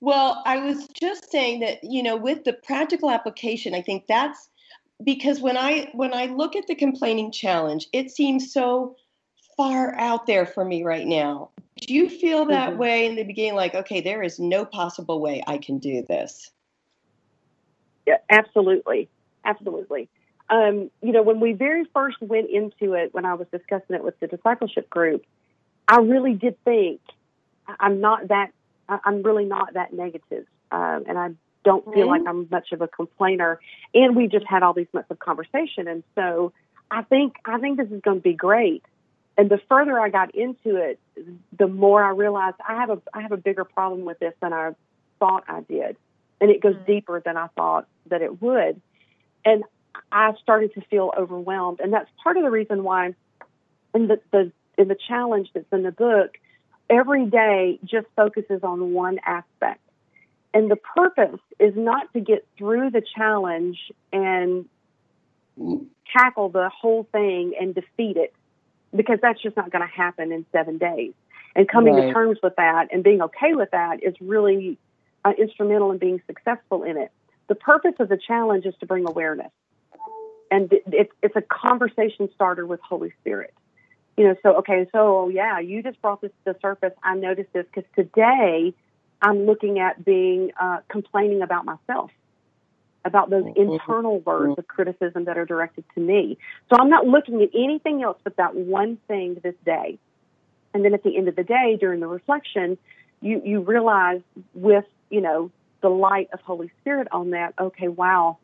[0.00, 4.48] Well, I was just saying that, you know, with the practical application, I think that's
[5.02, 8.96] because when I when I look at the complaining challenge, it seems so
[9.56, 11.50] far out there for me right now.
[11.80, 12.76] Do you feel that Mhm.
[12.76, 16.50] way in the beginning like, okay, there is no possible way I can do this?
[18.06, 19.08] Yeah, absolutely,
[19.44, 20.08] absolutely.
[20.50, 24.02] Um, you know, when we very first went into it, when I was discussing it
[24.02, 25.24] with the discipleship group,
[25.86, 27.00] I really did think
[27.78, 28.52] I'm not that.
[28.88, 31.30] I'm really not that negative, um, and I
[31.64, 33.60] don't feel like I'm much of a complainer.
[33.92, 36.52] And we just had all these months of conversation, and so
[36.90, 38.82] I think I think this is going to be great.
[39.38, 40.98] And the further I got into it,
[41.56, 44.52] the more I realized I have a I have a bigger problem with this than
[44.52, 44.72] I
[45.20, 45.96] thought I did,
[46.40, 46.86] and it goes Mhm.
[46.86, 48.80] deeper than I thought that it would.
[49.44, 49.62] And
[50.10, 53.14] I started to feel overwhelmed, and that's part of the reason why
[53.94, 56.36] in the, the in the challenge that's in the book,
[56.90, 59.80] every day just focuses on one aspect.
[60.52, 63.78] And the purpose is not to get through the challenge
[64.12, 64.68] and
[66.12, 68.34] tackle the whole thing and defeat it
[68.94, 71.12] because that's just not going to happen in seven days.
[71.54, 74.78] And coming to terms with that and being okay with that is really
[75.24, 77.10] uh, instrumental in being successful in it.
[77.48, 79.50] The purpose of the challenge is to bring awareness.
[80.50, 83.52] And it- it's, it's a conversation starter with Holy Spirit.
[84.16, 86.92] You know, so, okay, so yeah, you just brought this to the surface.
[87.02, 88.74] I noticed this because today
[89.22, 92.10] I'm looking at being, uh, complaining about myself,
[93.08, 93.56] about those Mhm.
[93.56, 96.38] internal words of criticism that are directed to me.
[96.70, 99.98] So I'm not looking at anything else but that one thing this day.
[100.72, 102.78] And then at the end of the day, during the reflection,
[103.20, 104.20] you, you realize
[104.54, 108.36] with, you know, the light of Holy Spirit on that, okay, wow,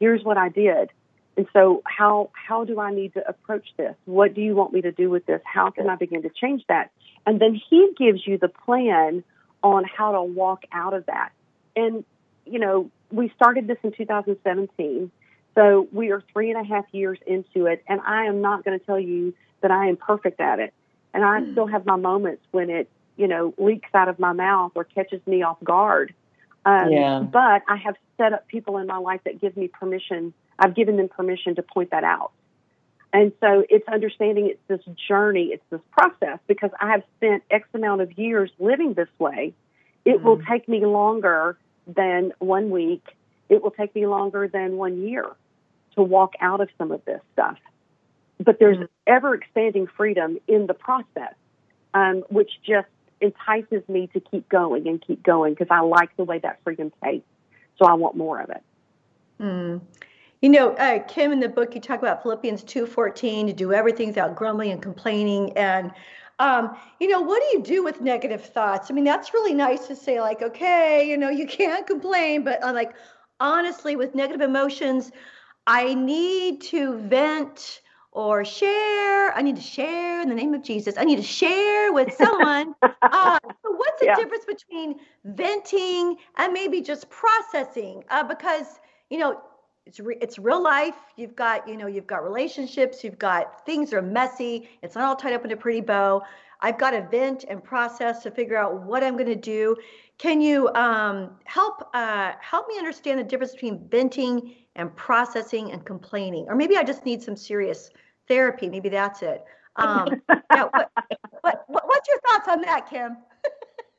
[0.00, 0.90] here's what I did.
[1.36, 3.94] And so how how do I need to approach this?
[4.04, 5.40] What do you want me to do with this?
[5.44, 6.90] How can I begin to change that?
[7.26, 9.24] And then he gives you the plan
[9.62, 11.32] on how to walk out of that.
[11.74, 12.04] And
[12.44, 15.10] you know, we started this in 2017.
[15.54, 18.78] So we are three and a half years into it, and I am not going
[18.78, 20.72] to tell you that I am perfect at it.
[21.14, 24.72] And I still have my moments when it, you know, leaks out of my mouth
[24.74, 26.14] or catches me off guard.
[26.64, 27.20] Um, Yeah.
[27.20, 30.32] But I have set up people in my life that give me permission.
[30.58, 32.32] I've given them permission to point that out.
[33.12, 37.68] And so it's understanding it's this journey, it's this process because I have spent X
[37.74, 39.52] amount of years living this way.
[40.04, 43.04] It mm will take me longer than one week.
[43.48, 45.26] It will take me longer than one year
[45.94, 47.58] to walk out of some of this stuff.
[48.38, 51.34] But there's mm ever expanding freedom in the process,
[51.92, 52.86] um, which just
[53.20, 56.92] entices me to keep going and keep going because I like the way that freedom
[57.02, 57.26] tastes.
[57.78, 58.62] So I want more of it.
[59.40, 59.80] Mm.
[60.40, 64.08] You know, uh, Kim, in the book, you talk about Philippians 2.14, to do everything
[64.08, 65.56] without grumbling and complaining.
[65.56, 65.92] And,
[66.42, 68.90] um, you know, what do you do with negative thoughts?
[68.90, 72.42] I mean, that's really nice to say, like, okay, you know, you can't complain.
[72.42, 72.94] But, uh, like,
[73.38, 75.12] honestly, with negative emotions,
[75.68, 77.80] I need to vent
[78.10, 79.32] or share.
[79.32, 80.98] I need to share in the name of Jesus.
[80.98, 82.74] I need to share with someone.
[82.82, 84.16] uh, so what's the yeah.
[84.16, 88.02] difference between venting and maybe just processing?
[88.10, 88.66] Uh, because
[89.10, 89.40] you know
[89.86, 90.94] it's re- it's real life.
[91.16, 93.02] You've got you know you've got relationships.
[93.02, 94.68] You've got things are messy.
[94.82, 96.22] It's not all tied up in a pretty bow.
[96.60, 99.76] I've got to vent and process to figure out what I'm going to do.
[100.18, 105.84] Can you um, help uh, help me understand the difference between venting and processing and
[105.84, 106.46] complaining?
[106.48, 107.90] Or maybe I just need some serious
[108.28, 108.68] therapy.
[108.68, 109.44] Maybe that's it.
[109.76, 110.22] Um,
[110.52, 110.90] yeah, what,
[111.40, 113.16] what, what, what's your thoughts on that, Kim?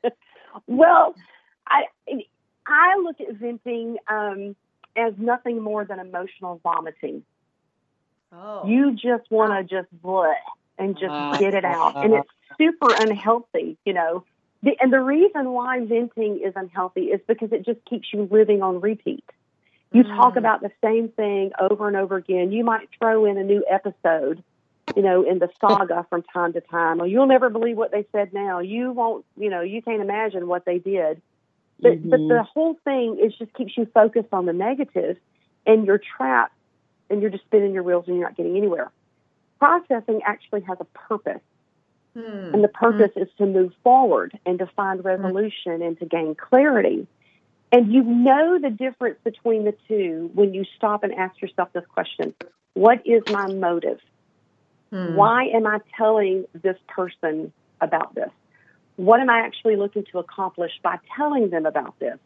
[0.66, 1.14] well,
[1.68, 1.84] I
[2.66, 4.56] I look at venting um,
[4.96, 7.22] as nothing more than emotional vomiting.
[8.32, 8.66] Oh.
[8.66, 10.34] You just want to just bleh
[10.78, 12.28] and just uh, get it out, uh, and it's
[12.58, 14.24] super unhealthy, you know.
[14.62, 18.62] The, and the reason why venting is unhealthy is because it just keeps you living
[18.62, 19.24] on repeat.
[19.92, 20.16] You mm.
[20.16, 22.50] talk about the same thing over and over again.
[22.50, 24.42] You might throw in a new episode,
[24.96, 27.00] you know, in the saga from time to time.
[27.00, 28.58] Or you'll never believe what they said now.
[28.58, 31.22] You won't, you know, you can't imagine what they did.
[31.84, 32.08] But mm-hmm.
[32.08, 35.18] but the whole thing is just keeps you focused on the negative,
[35.66, 36.56] and you're trapped,
[37.10, 38.90] and you're just spinning your wheels, and you're not getting anywhere.
[39.58, 41.42] Processing actually has a purpose.
[42.16, 42.54] Mm.
[42.54, 43.22] And the purpose mm.
[43.22, 45.06] is to move forward and to find hmm.
[45.06, 47.06] resolution and to gain clarity.
[47.70, 51.84] And you know the difference between the two when you stop and ask yourself this
[51.86, 52.32] question
[52.74, 53.98] What is my motive?
[54.90, 55.16] Hmm.
[55.16, 58.30] Why am I telling this person about this?
[58.96, 62.18] What am I actually looking to accomplish by telling them about this?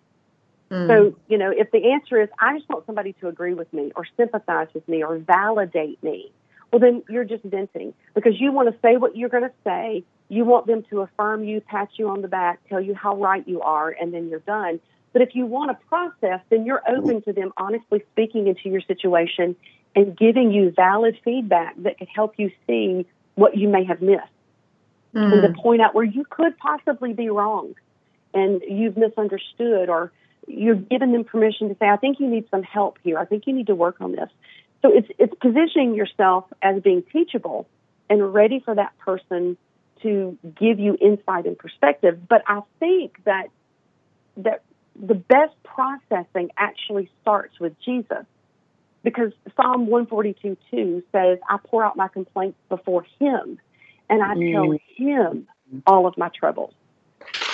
[0.71, 0.87] Hmm.
[0.87, 3.93] So, you know, if the answer is, I just want somebody to agree with me
[3.97, 6.31] or sympathize with me or validate me,
[6.71, 10.05] well, then you're just venting because you want to say what you're going to say.
[10.29, 13.47] You want them to affirm you, pat you on the back, tell you how right
[13.49, 14.79] you are, and then you're done.
[15.15, 18.83] But if you want to process, then you're open to them honestly speaking into your
[18.83, 19.57] situation
[19.97, 24.23] and giving you valid feedback that could help you see what you may have missed
[25.15, 25.33] mm.
[25.33, 27.75] and to point out where you could possibly be wrong
[28.35, 30.13] and you've misunderstood or
[30.47, 33.19] you're giving them permission to say, I think you need some help here.
[33.19, 34.31] I think you need to work on this.
[34.83, 37.69] So it's, it's positioning yourself as being teachable
[38.09, 39.57] and ready for that person
[40.03, 42.29] to give you insight and perspective.
[42.29, 43.49] But I think that
[44.39, 44.63] that
[45.01, 48.25] the best processing actually starts with Jesus.
[49.03, 53.59] Because Psalm 142 2 says, I pour out my complaints before him
[54.09, 54.53] and I mm.
[54.53, 55.47] tell him
[55.87, 56.75] all of my troubles.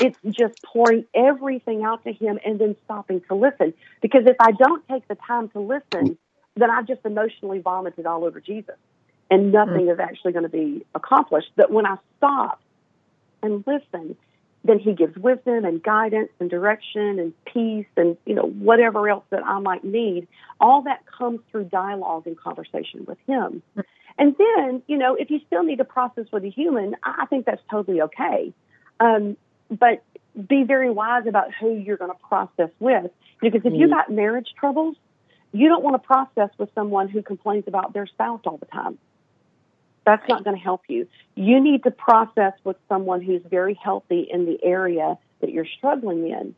[0.00, 3.74] It's just pouring everything out to him and then stopping to listen.
[4.00, 6.18] Because if I don't take the time to listen,
[6.56, 8.76] then I've just emotionally vomited all over Jesus
[9.30, 9.92] and nothing mm.
[9.92, 11.50] is actually going to be accomplished.
[11.56, 12.60] But when I stop
[13.42, 14.16] and listen,
[14.64, 19.24] then he gives wisdom and guidance and direction and peace and you know whatever else
[19.30, 20.26] that I might need.
[20.60, 23.62] All that comes through dialogue and conversation with him.
[24.18, 27.46] And then, you know, if you still need to process with a human, I think
[27.46, 28.52] that's totally okay.
[29.00, 29.36] Um,
[29.70, 30.04] but
[30.48, 33.10] be very wise about who you're going to process with.
[33.40, 33.92] Because if you've mm-hmm.
[33.92, 34.96] got marriage troubles,
[35.52, 38.98] you don't want to process with someone who complains about their spouse all the time.
[40.04, 41.08] That's not going to help you.
[41.34, 46.28] You need to process with someone who's very healthy in the area that you're struggling
[46.28, 46.54] in.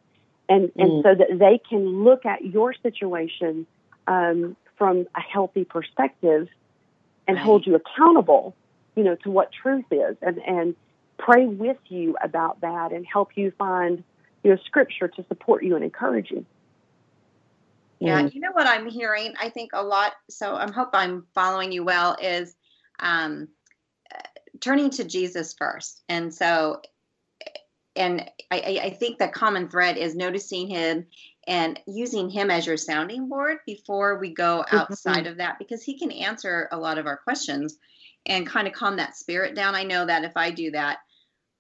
[0.49, 1.03] And, and mm.
[1.03, 3.67] so that they can look at your situation
[4.07, 6.49] um, from a healthy perspective
[7.27, 7.45] and right.
[7.45, 8.55] hold you accountable,
[8.95, 10.75] you know, to what truth is and, and
[11.19, 14.03] pray with you about that and help you find,
[14.45, 16.45] you know, scripture to support you and encourage you.
[17.99, 18.35] Yeah, mm.
[18.35, 19.35] you know what I'm hearing?
[19.41, 20.13] I think a lot.
[20.29, 22.17] So I hope I'm following you well.
[22.21, 22.55] Is
[23.01, 23.49] um,
[24.61, 26.03] turning to Jesus first.
[26.09, 26.81] And so,
[27.95, 31.07] and I, I think the common thread is noticing him
[31.47, 34.77] and using him as your sounding board before we go mm-hmm.
[34.77, 37.79] outside of that because he can answer a lot of our questions
[38.27, 39.75] and kind of calm that spirit down.
[39.75, 40.99] I know that if I do that,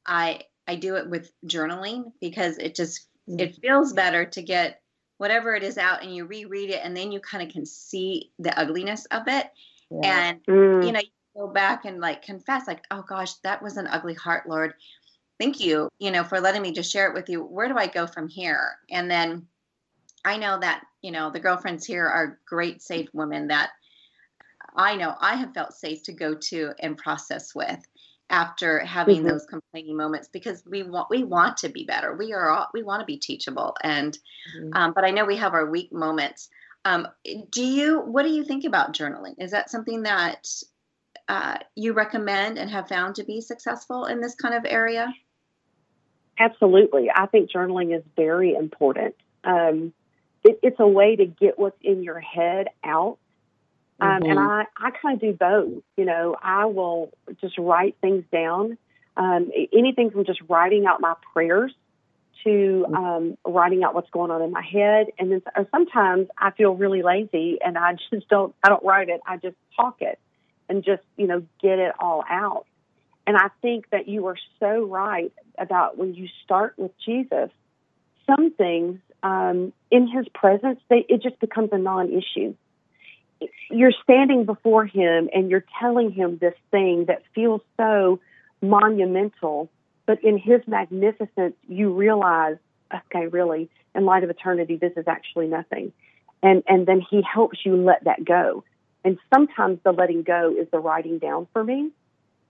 [0.05, 3.41] I I do it with journaling because it just mm.
[3.41, 4.81] it feels better to get
[5.19, 8.33] whatever it is out and you reread it and then you kind of can see
[8.39, 9.47] the ugliness of it.
[9.91, 10.29] Yeah.
[10.29, 10.85] And mm.
[10.85, 11.01] you know,
[11.37, 14.73] go back and like confess like oh gosh that was an ugly heart lord
[15.39, 17.43] thank you, you know, for letting me just share it with you.
[17.43, 18.77] Where do I go from here?
[18.91, 19.47] And then
[20.27, 23.71] I know that, you know, the girlfriends here are great, safe women that
[24.75, 27.81] I know I have felt safe to go to and process with
[28.29, 29.29] after having mm-hmm.
[29.29, 32.17] those complaining moments because we want we want to be better.
[32.17, 34.19] We are all we want to be teachable and
[34.59, 34.71] mm-hmm.
[34.75, 36.49] um, but i know we have our weak moments.
[36.85, 37.07] Um,
[37.51, 39.37] do you what do you think about journaling?
[39.39, 40.49] Is that something that
[41.29, 45.13] uh, you recommend and have found to be successful in this kind of area?
[46.39, 47.11] Absolutely.
[47.15, 49.15] I think journaling is very important.
[49.45, 49.93] Um,
[50.47, 53.19] it, it's a way to get what's in your head out
[53.99, 54.31] um, mm-hmm.
[54.31, 55.83] And I, I kind of do both.
[55.97, 58.77] You know, I will just write things down,
[59.17, 61.73] um, anything from just writing out my prayers
[62.45, 62.95] to mm-hmm.
[62.95, 65.07] um, writing out what's going on in my head.
[65.19, 69.21] And then sometimes I feel really lazy and I just don't, I don't write it.
[69.27, 70.19] I just talk it
[70.69, 72.67] and just, you know, get it all out.
[73.27, 77.51] And I think that you are so right about when you start with Jesus,
[78.27, 82.55] some things um, in his presence, they, it just becomes a non issue
[83.71, 88.21] you're standing before him and you're telling him this thing that feels so
[88.63, 89.69] monumental,
[90.07, 92.57] but in his magnificence, you realize,
[92.95, 95.93] okay, really, in light of eternity, this is actually nothing.
[96.43, 98.65] And, and then he helps you let that go.
[99.05, 101.91] And sometimes the letting go is the writing down for me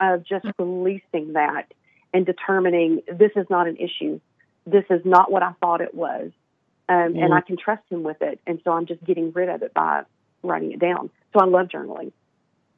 [0.00, 1.72] of just releasing that
[2.12, 4.20] and determining this is not an issue.
[4.66, 6.30] This is not what I thought it was.
[6.88, 7.24] Um, mm.
[7.24, 8.40] And I can trust him with it.
[8.46, 10.02] And so I'm just getting rid of it by
[10.42, 11.10] writing it down.
[11.32, 12.12] So I love journaling.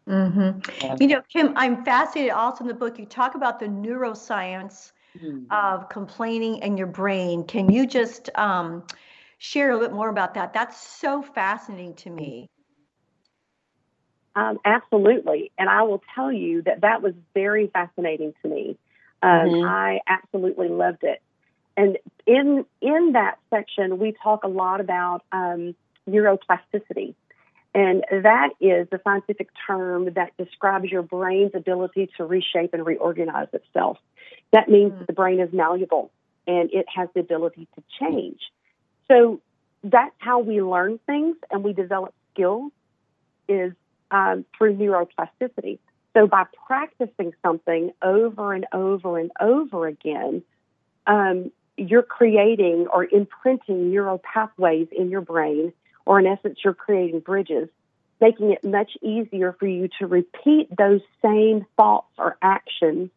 [0.08, 1.02] Mm-hmm.
[1.02, 2.98] You know, Kim, I'm fascinated also in the book.
[2.98, 5.52] You talk about the neuroscience mm-hmm.
[5.52, 7.44] of complaining in your brain.
[7.44, 8.84] Can you just um,
[9.36, 10.54] share a little bit more about that?
[10.54, 12.48] That's so fascinating to me.
[14.34, 15.50] Um, absolutely.
[15.58, 18.78] And I will tell you that that was very fascinating to me.
[19.22, 19.68] Um, mm-hmm.
[19.68, 21.20] I absolutely loved it.
[21.78, 25.76] And in in that section, we talk a lot about um,
[26.10, 27.14] neuroplasticity.
[27.72, 33.46] And that is the scientific term that describes your brain's ability to reshape and reorganize
[33.52, 33.98] itself.
[34.52, 35.04] That means mm-hmm.
[35.06, 36.10] the brain is malleable
[36.48, 38.40] and it has the ability to change.
[39.06, 39.40] So
[39.84, 42.72] that's how we learn things and we develop skills
[43.48, 43.72] is
[44.10, 45.78] um, through neuroplasticity.
[46.16, 50.42] So by practicing something over and over and over again,
[51.06, 55.72] um, you're creating or imprinting neural pathways in your brain
[56.06, 57.68] or in essence, you're creating bridges,
[58.20, 63.10] making it much easier for you to repeat those same thoughts or actions,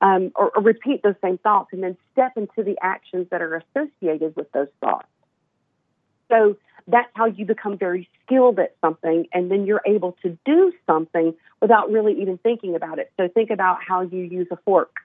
[0.00, 3.62] um, or, or repeat those same thoughts and then step into the actions that are
[3.76, 5.08] associated with those thoughts.
[6.30, 6.56] So
[6.86, 11.34] that's how you become very skilled at something, and then you're able to do something
[11.60, 13.12] without really even thinking about it.
[13.18, 14.96] So think about how you use a fork.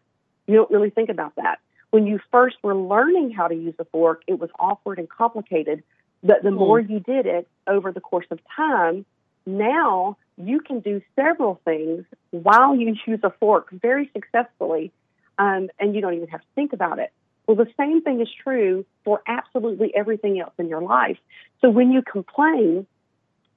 [0.48, 1.60] You don't really think about that.
[1.92, 5.84] When you first were learning how to use a fork, it was awkward and complicated
[6.26, 6.92] but the more hmm.
[6.92, 9.06] you did it over the course of time,
[9.46, 14.92] now you can do several things while you use a fork very successfully,
[15.38, 17.12] um, and you don't even have to think about it.
[17.48, 21.18] Well, the same thing is true for absolutely everything else in your life.
[21.62, 22.88] So when you complain,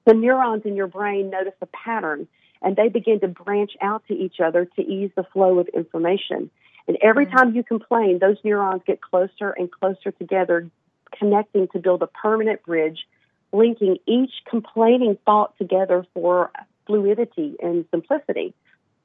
[0.05, 2.27] the neurons in your brain notice a pattern
[2.61, 6.51] and they begin to branch out to each other to ease the flow of information.
[6.89, 7.35] And every hmm.
[7.35, 10.69] time you complain, those neurons get closer and closer together,
[11.17, 13.05] connecting to build a permanent bridge,
[13.53, 16.51] linking each complaining thought together for
[16.87, 18.55] fluidity and simplicity.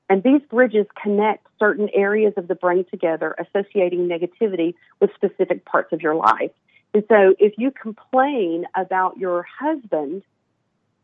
[0.08, 5.92] And these bridges connect certain areas of the brain together, associating negativity with specific parts
[5.92, 6.52] of your life.
[6.94, 10.22] And so if you complain about your husband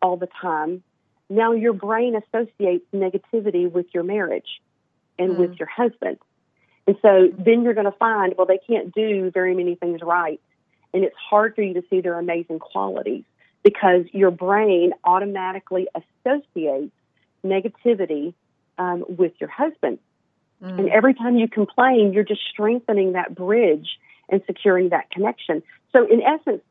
[0.00, 0.82] all the time,
[1.28, 4.62] now your brain associates negativity with your marriage
[5.18, 5.38] and mm.
[5.38, 6.18] with your husband.
[6.86, 10.40] And so then you're going to find, well, they can't do very many things right
[10.92, 13.24] and it's hard for you to see their amazing qualities
[13.62, 16.92] because your brain automatically associates
[17.44, 18.34] negativity
[18.78, 19.98] um, with your husband.
[20.62, 20.78] Mm.
[20.78, 25.62] And every time you complain, you're just strengthening that bridge and securing that connection.
[25.92, 26.62] So, in essence,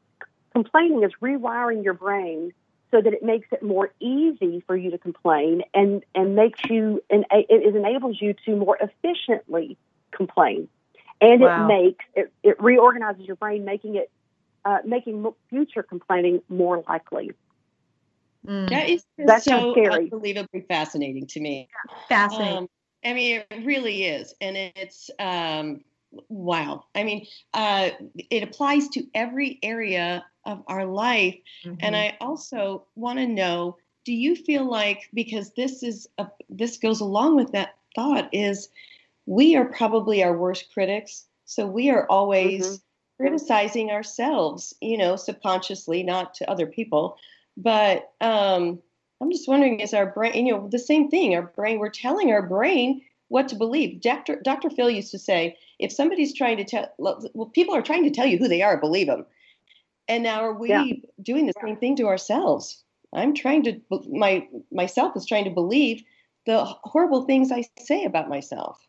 [0.54, 2.54] complaining is rewiring your brain
[2.92, 7.04] so that it makes it more easy for you to complain and, and makes you,
[7.10, 9.78] and it enables you to more efficiently
[10.20, 10.68] complain
[11.22, 11.64] and wow.
[11.64, 14.12] it makes it, it reorganizes your brain, making it
[14.66, 17.32] uh, making future complaining more likely.
[18.46, 18.70] Mm.
[18.70, 21.70] That is That's so unbelievably fascinating to me.
[22.08, 22.58] Fascinating.
[22.58, 22.70] Um,
[23.04, 25.82] I mean, it really is, and it's um,
[26.30, 26.86] wow.
[26.96, 27.90] I mean, uh,
[28.30, 31.76] it applies to every area of our life, mm-hmm.
[31.80, 36.78] and I also want to know: Do you feel like because this is a, this
[36.78, 38.70] goes along with that thought is
[39.30, 41.26] we are probably our worst critics.
[41.46, 43.24] So we are always mm-hmm.
[43.24, 47.16] criticizing ourselves, you know, subconsciously, not to other people.
[47.56, 48.80] But um,
[49.22, 51.36] I'm just wondering, is our brain, you know, the same thing?
[51.36, 54.02] Our brain, we're telling our brain what to believe.
[54.02, 54.42] Dr.
[54.44, 54.72] Dr.
[54.72, 58.26] Phil used to say, if somebody's trying to tell, well, people are trying to tell
[58.26, 59.28] you who they are, believe them.
[60.08, 60.86] And now are we yeah.
[61.22, 62.84] doing the same thing to ourselves?
[63.14, 66.02] I'm trying to, my myself is trying to believe
[66.48, 68.80] the horrible things I say about myself.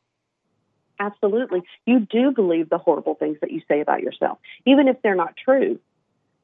[1.01, 1.63] Absolutely.
[1.87, 5.35] You do believe the horrible things that you say about yourself, even if they're not
[5.35, 5.81] true.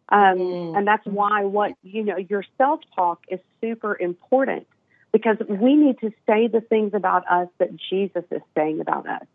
[0.09, 0.79] Um, mm.
[0.79, 4.67] And that's why what, you know, your self talk is super important
[5.13, 9.27] because we need to say the things about us that Jesus is saying about us.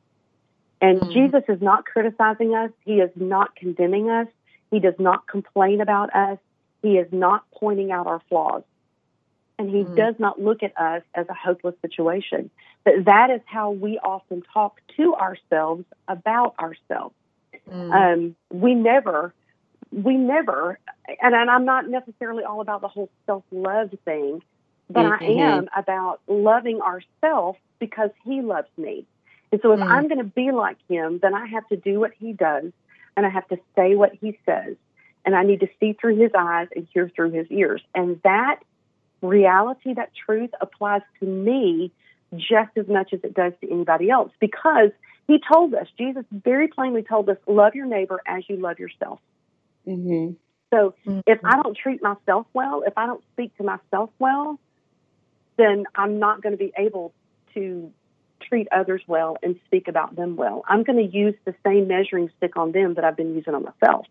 [0.81, 1.13] And mm.
[1.13, 2.71] Jesus is not criticizing us.
[2.83, 4.27] He is not condemning us.
[4.71, 6.39] He does not complain about us.
[6.81, 8.63] He is not pointing out our flaws.
[9.59, 9.95] And he mm.
[9.95, 12.49] does not look at us as a hopeless situation.
[12.83, 17.13] But that is how we often talk to ourselves about ourselves.
[17.69, 17.91] Mm.
[17.93, 19.33] Um, we never
[19.91, 20.79] we never,
[21.21, 24.41] and, and I'm not necessarily all about the whole self love thing,
[24.89, 25.23] but mm-hmm.
[25.23, 29.05] I am about loving ourselves because He loves me.
[29.51, 29.87] And so if mm.
[29.87, 32.71] I'm going to be like Him, then I have to do what He does
[33.17, 34.75] and I have to say what He says.
[35.23, 37.81] And I need to see through His eyes and hear through His ears.
[37.93, 38.59] And that
[39.21, 41.91] reality, that truth applies to me
[42.33, 44.91] just as much as it does to anybody else because
[45.27, 49.19] He told us, Jesus very plainly told us, love your neighbor as you love yourself.
[49.87, 50.33] Mm-hmm.
[50.73, 51.19] So mm-hmm.
[51.27, 54.59] if I don't treat myself well, if I don't speak to myself well,
[55.57, 57.13] then I'm not going to be able
[57.53, 57.91] to
[58.47, 60.63] treat others well and speak about them well.
[60.67, 63.63] I'm going to use the same measuring stick on them that I've been using on
[63.63, 64.07] myself.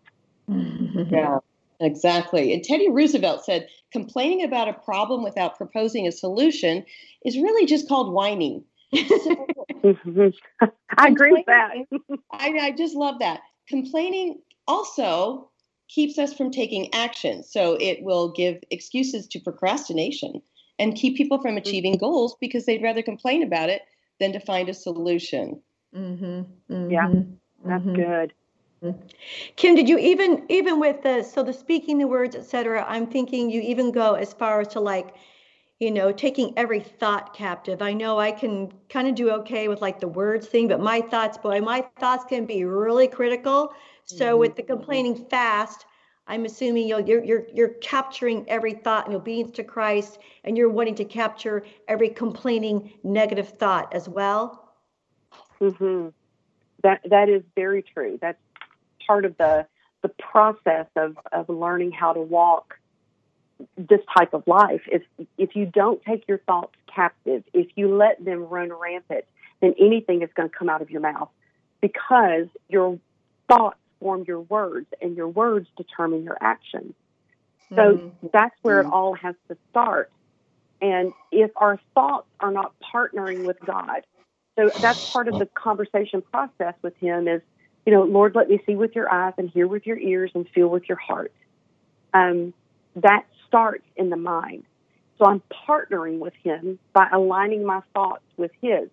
[0.49, 1.13] Mm-hmm.
[1.13, 1.39] Yeah,
[1.81, 2.53] exactly.
[2.53, 6.85] And Teddy Roosevelt said complaining about a problem without proposing a solution
[7.25, 8.63] is really just called whining.
[8.93, 10.27] Mm-hmm.
[10.97, 11.71] I agree with that.
[12.31, 13.41] I, I just love that.
[13.67, 15.49] Complaining also
[15.89, 17.43] keeps us from taking action.
[17.43, 20.41] So it will give excuses to procrastination
[20.79, 21.57] and keep people from mm-hmm.
[21.57, 23.81] achieving goals because they'd rather complain about it
[24.19, 25.61] than to find a solution.
[25.95, 26.73] Mm-hmm.
[26.73, 26.89] Mm-hmm.
[26.89, 27.11] Yeah,
[27.65, 27.95] that's mm-hmm.
[27.95, 28.33] good.
[28.83, 29.07] Mm-hmm.
[29.57, 32.83] Kim, did you even even with the so the speaking the words, etc.
[32.87, 35.13] I'm thinking you even go as far as to like,
[35.79, 37.81] you know, taking every thought captive.
[37.83, 41.01] I know I can kind of do okay with like the words thing, but my
[41.01, 43.73] thoughts, boy, my thoughts can be really critical.
[44.05, 45.85] So with the complaining fast,
[46.27, 50.69] I'm assuming you you're, you're, you're capturing every thought in obedience to Christ, and you're
[50.69, 54.73] wanting to capture every complaining negative thought as well.
[55.61, 56.09] Mm-hmm.
[56.83, 58.17] That that is very true.
[58.19, 58.41] That's
[59.07, 59.65] part of the
[60.01, 62.77] the process of of learning how to walk
[63.77, 64.81] this type of life.
[64.87, 65.03] If
[65.37, 69.25] if you don't take your thoughts captive, if you let them run rampant,
[69.61, 71.29] then anything is going to come out of your mouth
[71.81, 72.99] because your
[73.47, 76.93] thoughts form your words, and your words determine your actions.
[77.69, 78.27] So mm-hmm.
[78.33, 78.89] that's where mm-hmm.
[78.89, 80.11] it all has to start.
[80.81, 84.01] And if our thoughts are not partnering with God,
[84.57, 87.41] so that's part of the conversation process with Him is,
[87.85, 90.47] you know, Lord, let me see with your eyes and hear with your ears and
[90.49, 91.31] feel with your heart.
[92.13, 92.53] Um,
[92.95, 94.63] that starts in the mind.
[95.17, 98.89] So I'm partnering with Him by aligning my thoughts with His.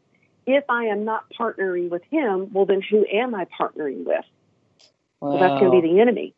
[0.47, 4.25] If I am not partnering with Him, well, then who am I partnering with?
[5.21, 5.33] Wow.
[5.33, 6.35] So that's going to be the enemy.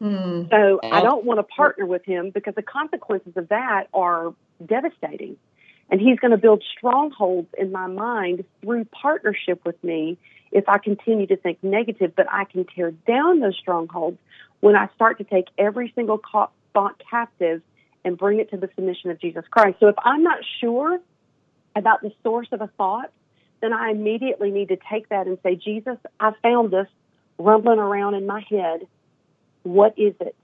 [0.00, 0.48] Mm.
[0.48, 5.36] So I don't want to partner with him because the consequences of that are devastating.
[5.90, 10.18] And he's going to build strongholds in my mind through partnership with me
[10.52, 12.12] if I continue to think negative.
[12.16, 14.18] But I can tear down those strongholds
[14.60, 16.20] when I start to take every single
[16.72, 17.62] thought captive
[18.04, 19.78] and bring it to the submission of Jesus Christ.
[19.80, 20.98] So if I'm not sure
[21.76, 23.10] about the source of a thought,
[23.60, 26.86] then I immediately need to take that and say, Jesus, I found this
[27.38, 28.86] rumbling around in my head.
[29.64, 30.34] What is it?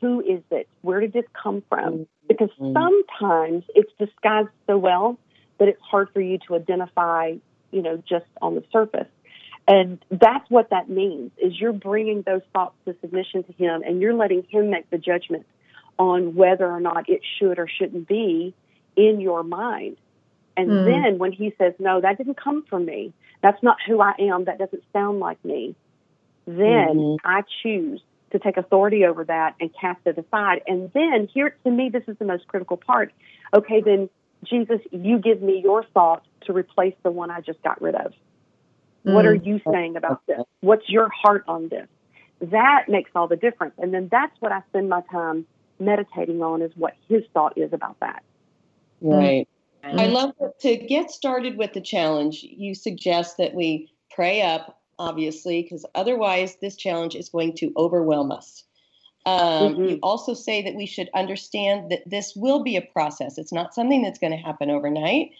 [0.00, 0.68] Who is it?
[0.82, 2.06] Where did this come from?
[2.28, 5.18] Because sometimes it's disguised so well
[5.58, 7.34] that it's hard for you to identify,
[7.70, 9.08] you know, just on the surface.
[9.68, 14.00] And that's what that means is you're bringing those thoughts to submission to him and
[14.00, 15.46] you're letting him make the judgment
[15.98, 18.54] on whether or not it should or shouldn't be
[18.96, 19.96] in your mind.
[20.56, 20.84] And mm.
[20.84, 23.12] then when he says, no, that didn't come from me.
[23.42, 24.44] That's not who I am.
[24.44, 25.74] That doesn't sound like me
[26.46, 27.26] then mm-hmm.
[27.26, 28.00] I choose
[28.32, 30.62] to take authority over that and cast it aside.
[30.66, 33.12] And then here, to me, this is the most critical part.
[33.54, 34.08] Okay, then
[34.44, 38.12] Jesus, you give me your thought to replace the one I just got rid of.
[38.12, 39.14] Mm-hmm.
[39.14, 39.46] What are mm.
[39.46, 40.40] you saying about this?
[40.60, 41.86] What's your heart on this?
[42.40, 43.74] That makes all the difference.
[43.78, 45.46] And then that's what I spend my time
[45.78, 48.22] meditating on is what his thought is about that.
[49.00, 49.48] Right.
[49.84, 52.42] I love that to get started with the challenge.
[52.42, 58.32] You suggest that we pray up, obviously, because otherwise this challenge is going to overwhelm
[58.32, 58.64] us.
[59.26, 59.90] Um, Mhm.
[59.90, 63.38] You also say that we should understand that this will be a process.
[63.38, 65.32] It's not something that's going to happen overnight.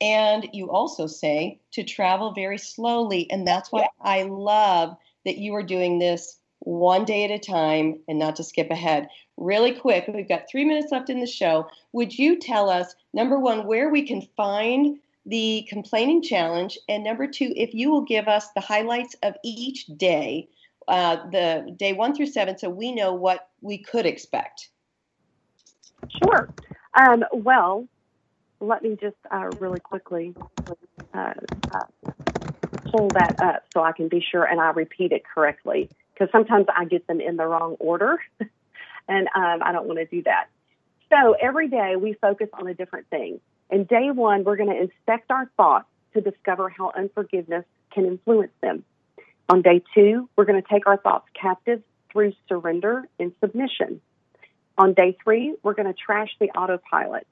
[0.00, 3.30] And you also say to travel very slowly.
[3.30, 8.00] And that's why I love that you are doing this one day at a time
[8.08, 9.08] and not to skip ahead.
[9.36, 11.66] Really quick, we've got three minutes left in the show.
[11.92, 16.78] Would you tell us, number one, where we can find the complaining challenge?
[16.88, 20.48] And number two, if you will give us the highlights of each day,
[20.88, 24.68] uh, the day one through seven, so we know what we could expect.
[26.22, 26.48] Sure.
[26.94, 27.88] Um, well,
[28.60, 30.34] let me just uh, really quickly
[31.14, 31.34] uh,
[31.74, 31.84] uh,
[32.90, 36.66] pull that up so I can be sure and I repeat it correctly because sometimes
[36.74, 38.18] I get them in the wrong order
[39.08, 40.46] and um, I don't want to do that.
[41.10, 43.40] So every day we focus on a different thing.
[43.72, 48.52] And day one, we're going to inspect our thoughts to discover how unforgiveness can influence
[48.60, 48.84] them.
[49.48, 54.02] On day two, we're going to take our thoughts captive through surrender and submission.
[54.76, 57.26] On day three, we're going to trash the autopilot.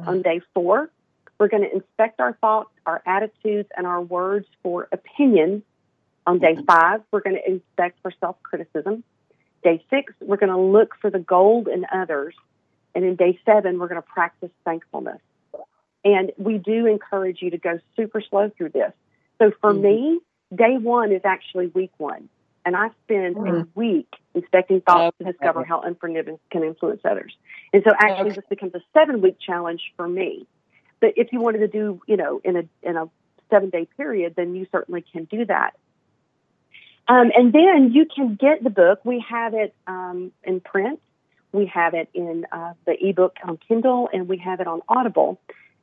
[0.00, 0.90] On day four,
[1.38, 5.62] we're going to inspect our thoughts, our attitudes, and our words for opinion.
[6.26, 6.64] On day mm-hmm.
[6.64, 9.04] five, we're going to inspect for self criticism.
[9.62, 12.34] Day six, we're going to look for the gold in others.
[12.94, 15.20] And in day seven, we're going to practice thankfulness.
[16.04, 18.92] And we do encourage you to go super slow through this.
[19.38, 20.20] So for me,
[20.54, 22.28] day one is actually week one.
[22.64, 25.32] And I spend a week inspecting thoughts to Okay.
[25.32, 27.36] discover how unforgiveness can influence others.
[27.72, 28.40] And so actually Okay.
[28.40, 30.46] this becomes a seven week challenge for me.
[31.00, 33.08] But if you wanted to do, you know, in a in a
[33.50, 35.74] seven day period, then you certainly can do that.
[37.08, 39.00] Um, and then you can get the book.
[39.04, 41.00] We have it um, in print.
[41.50, 45.40] We have it in uh, the ebook on Kindle, and we have it on Audible.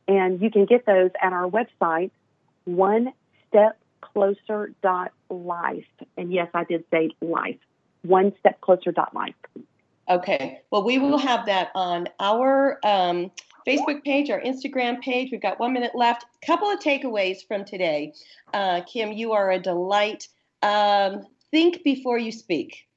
[0.09, 2.09] And you can get those at our website,
[2.65, 3.13] one
[3.47, 5.85] step closer dot life.
[6.17, 7.59] And yes, I did say life.
[8.01, 9.35] One step closer dot life.
[10.09, 10.61] Okay.
[10.71, 13.29] Well, we will have that on our um,
[13.67, 15.29] Facebook page, our Instagram page.
[15.31, 16.25] We've got one minute left.
[16.43, 18.13] Couple of takeaways from today.
[18.51, 20.27] Uh, Kim, you are a delight.
[20.63, 22.87] Um, think before you speak.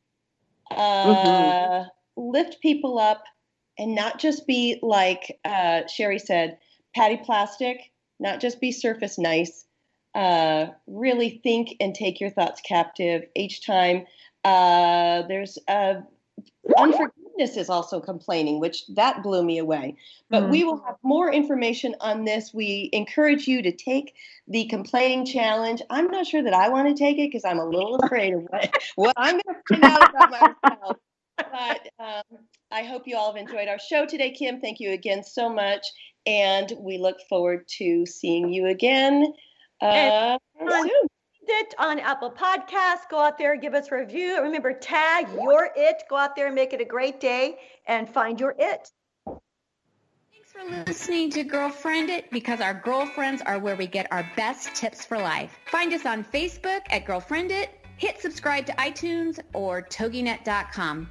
[0.71, 1.85] Uh,
[2.17, 3.25] Lift people up
[3.79, 6.59] and not just be like uh, Sherry said,
[6.95, 9.67] patty plastic, not just be surface nice.
[10.15, 14.05] Uh, really think and take your thoughts captive each time.
[14.45, 15.95] Uh, there's uh,
[16.77, 19.97] unforgiveness is also complaining, which that blew me away.
[20.31, 22.53] But we will have more information on this.
[22.55, 24.15] We encourage you to take
[24.49, 25.83] the complaining challenge.
[25.91, 28.43] I'm not sure that I want to take it because I'm a little afraid of
[28.49, 30.97] what, what I'm going to find out about myself.
[31.39, 32.39] But um,
[32.71, 34.61] I hope you all have enjoyed our show today, Kim.
[34.61, 35.85] Thank you again so much.
[36.27, 39.33] And we look forward to seeing you again
[39.81, 40.91] uh, soon.
[41.49, 43.09] it on Apple Podcasts.
[43.11, 44.41] Go out there, give us a review.
[44.41, 46.03] Remember, tag your it.
[46.09, 48.91] Go out there and make it a great day and find your it.
[49.27, 54.75] Thanks for listening to Girlfriend It because our girlfriends are where we get our best
[54.75, 55.53] tips for life.
[55.67, 61.09] Find us on Facebook at Girlfriend It, hit subscribe to iTunes or toginet.com.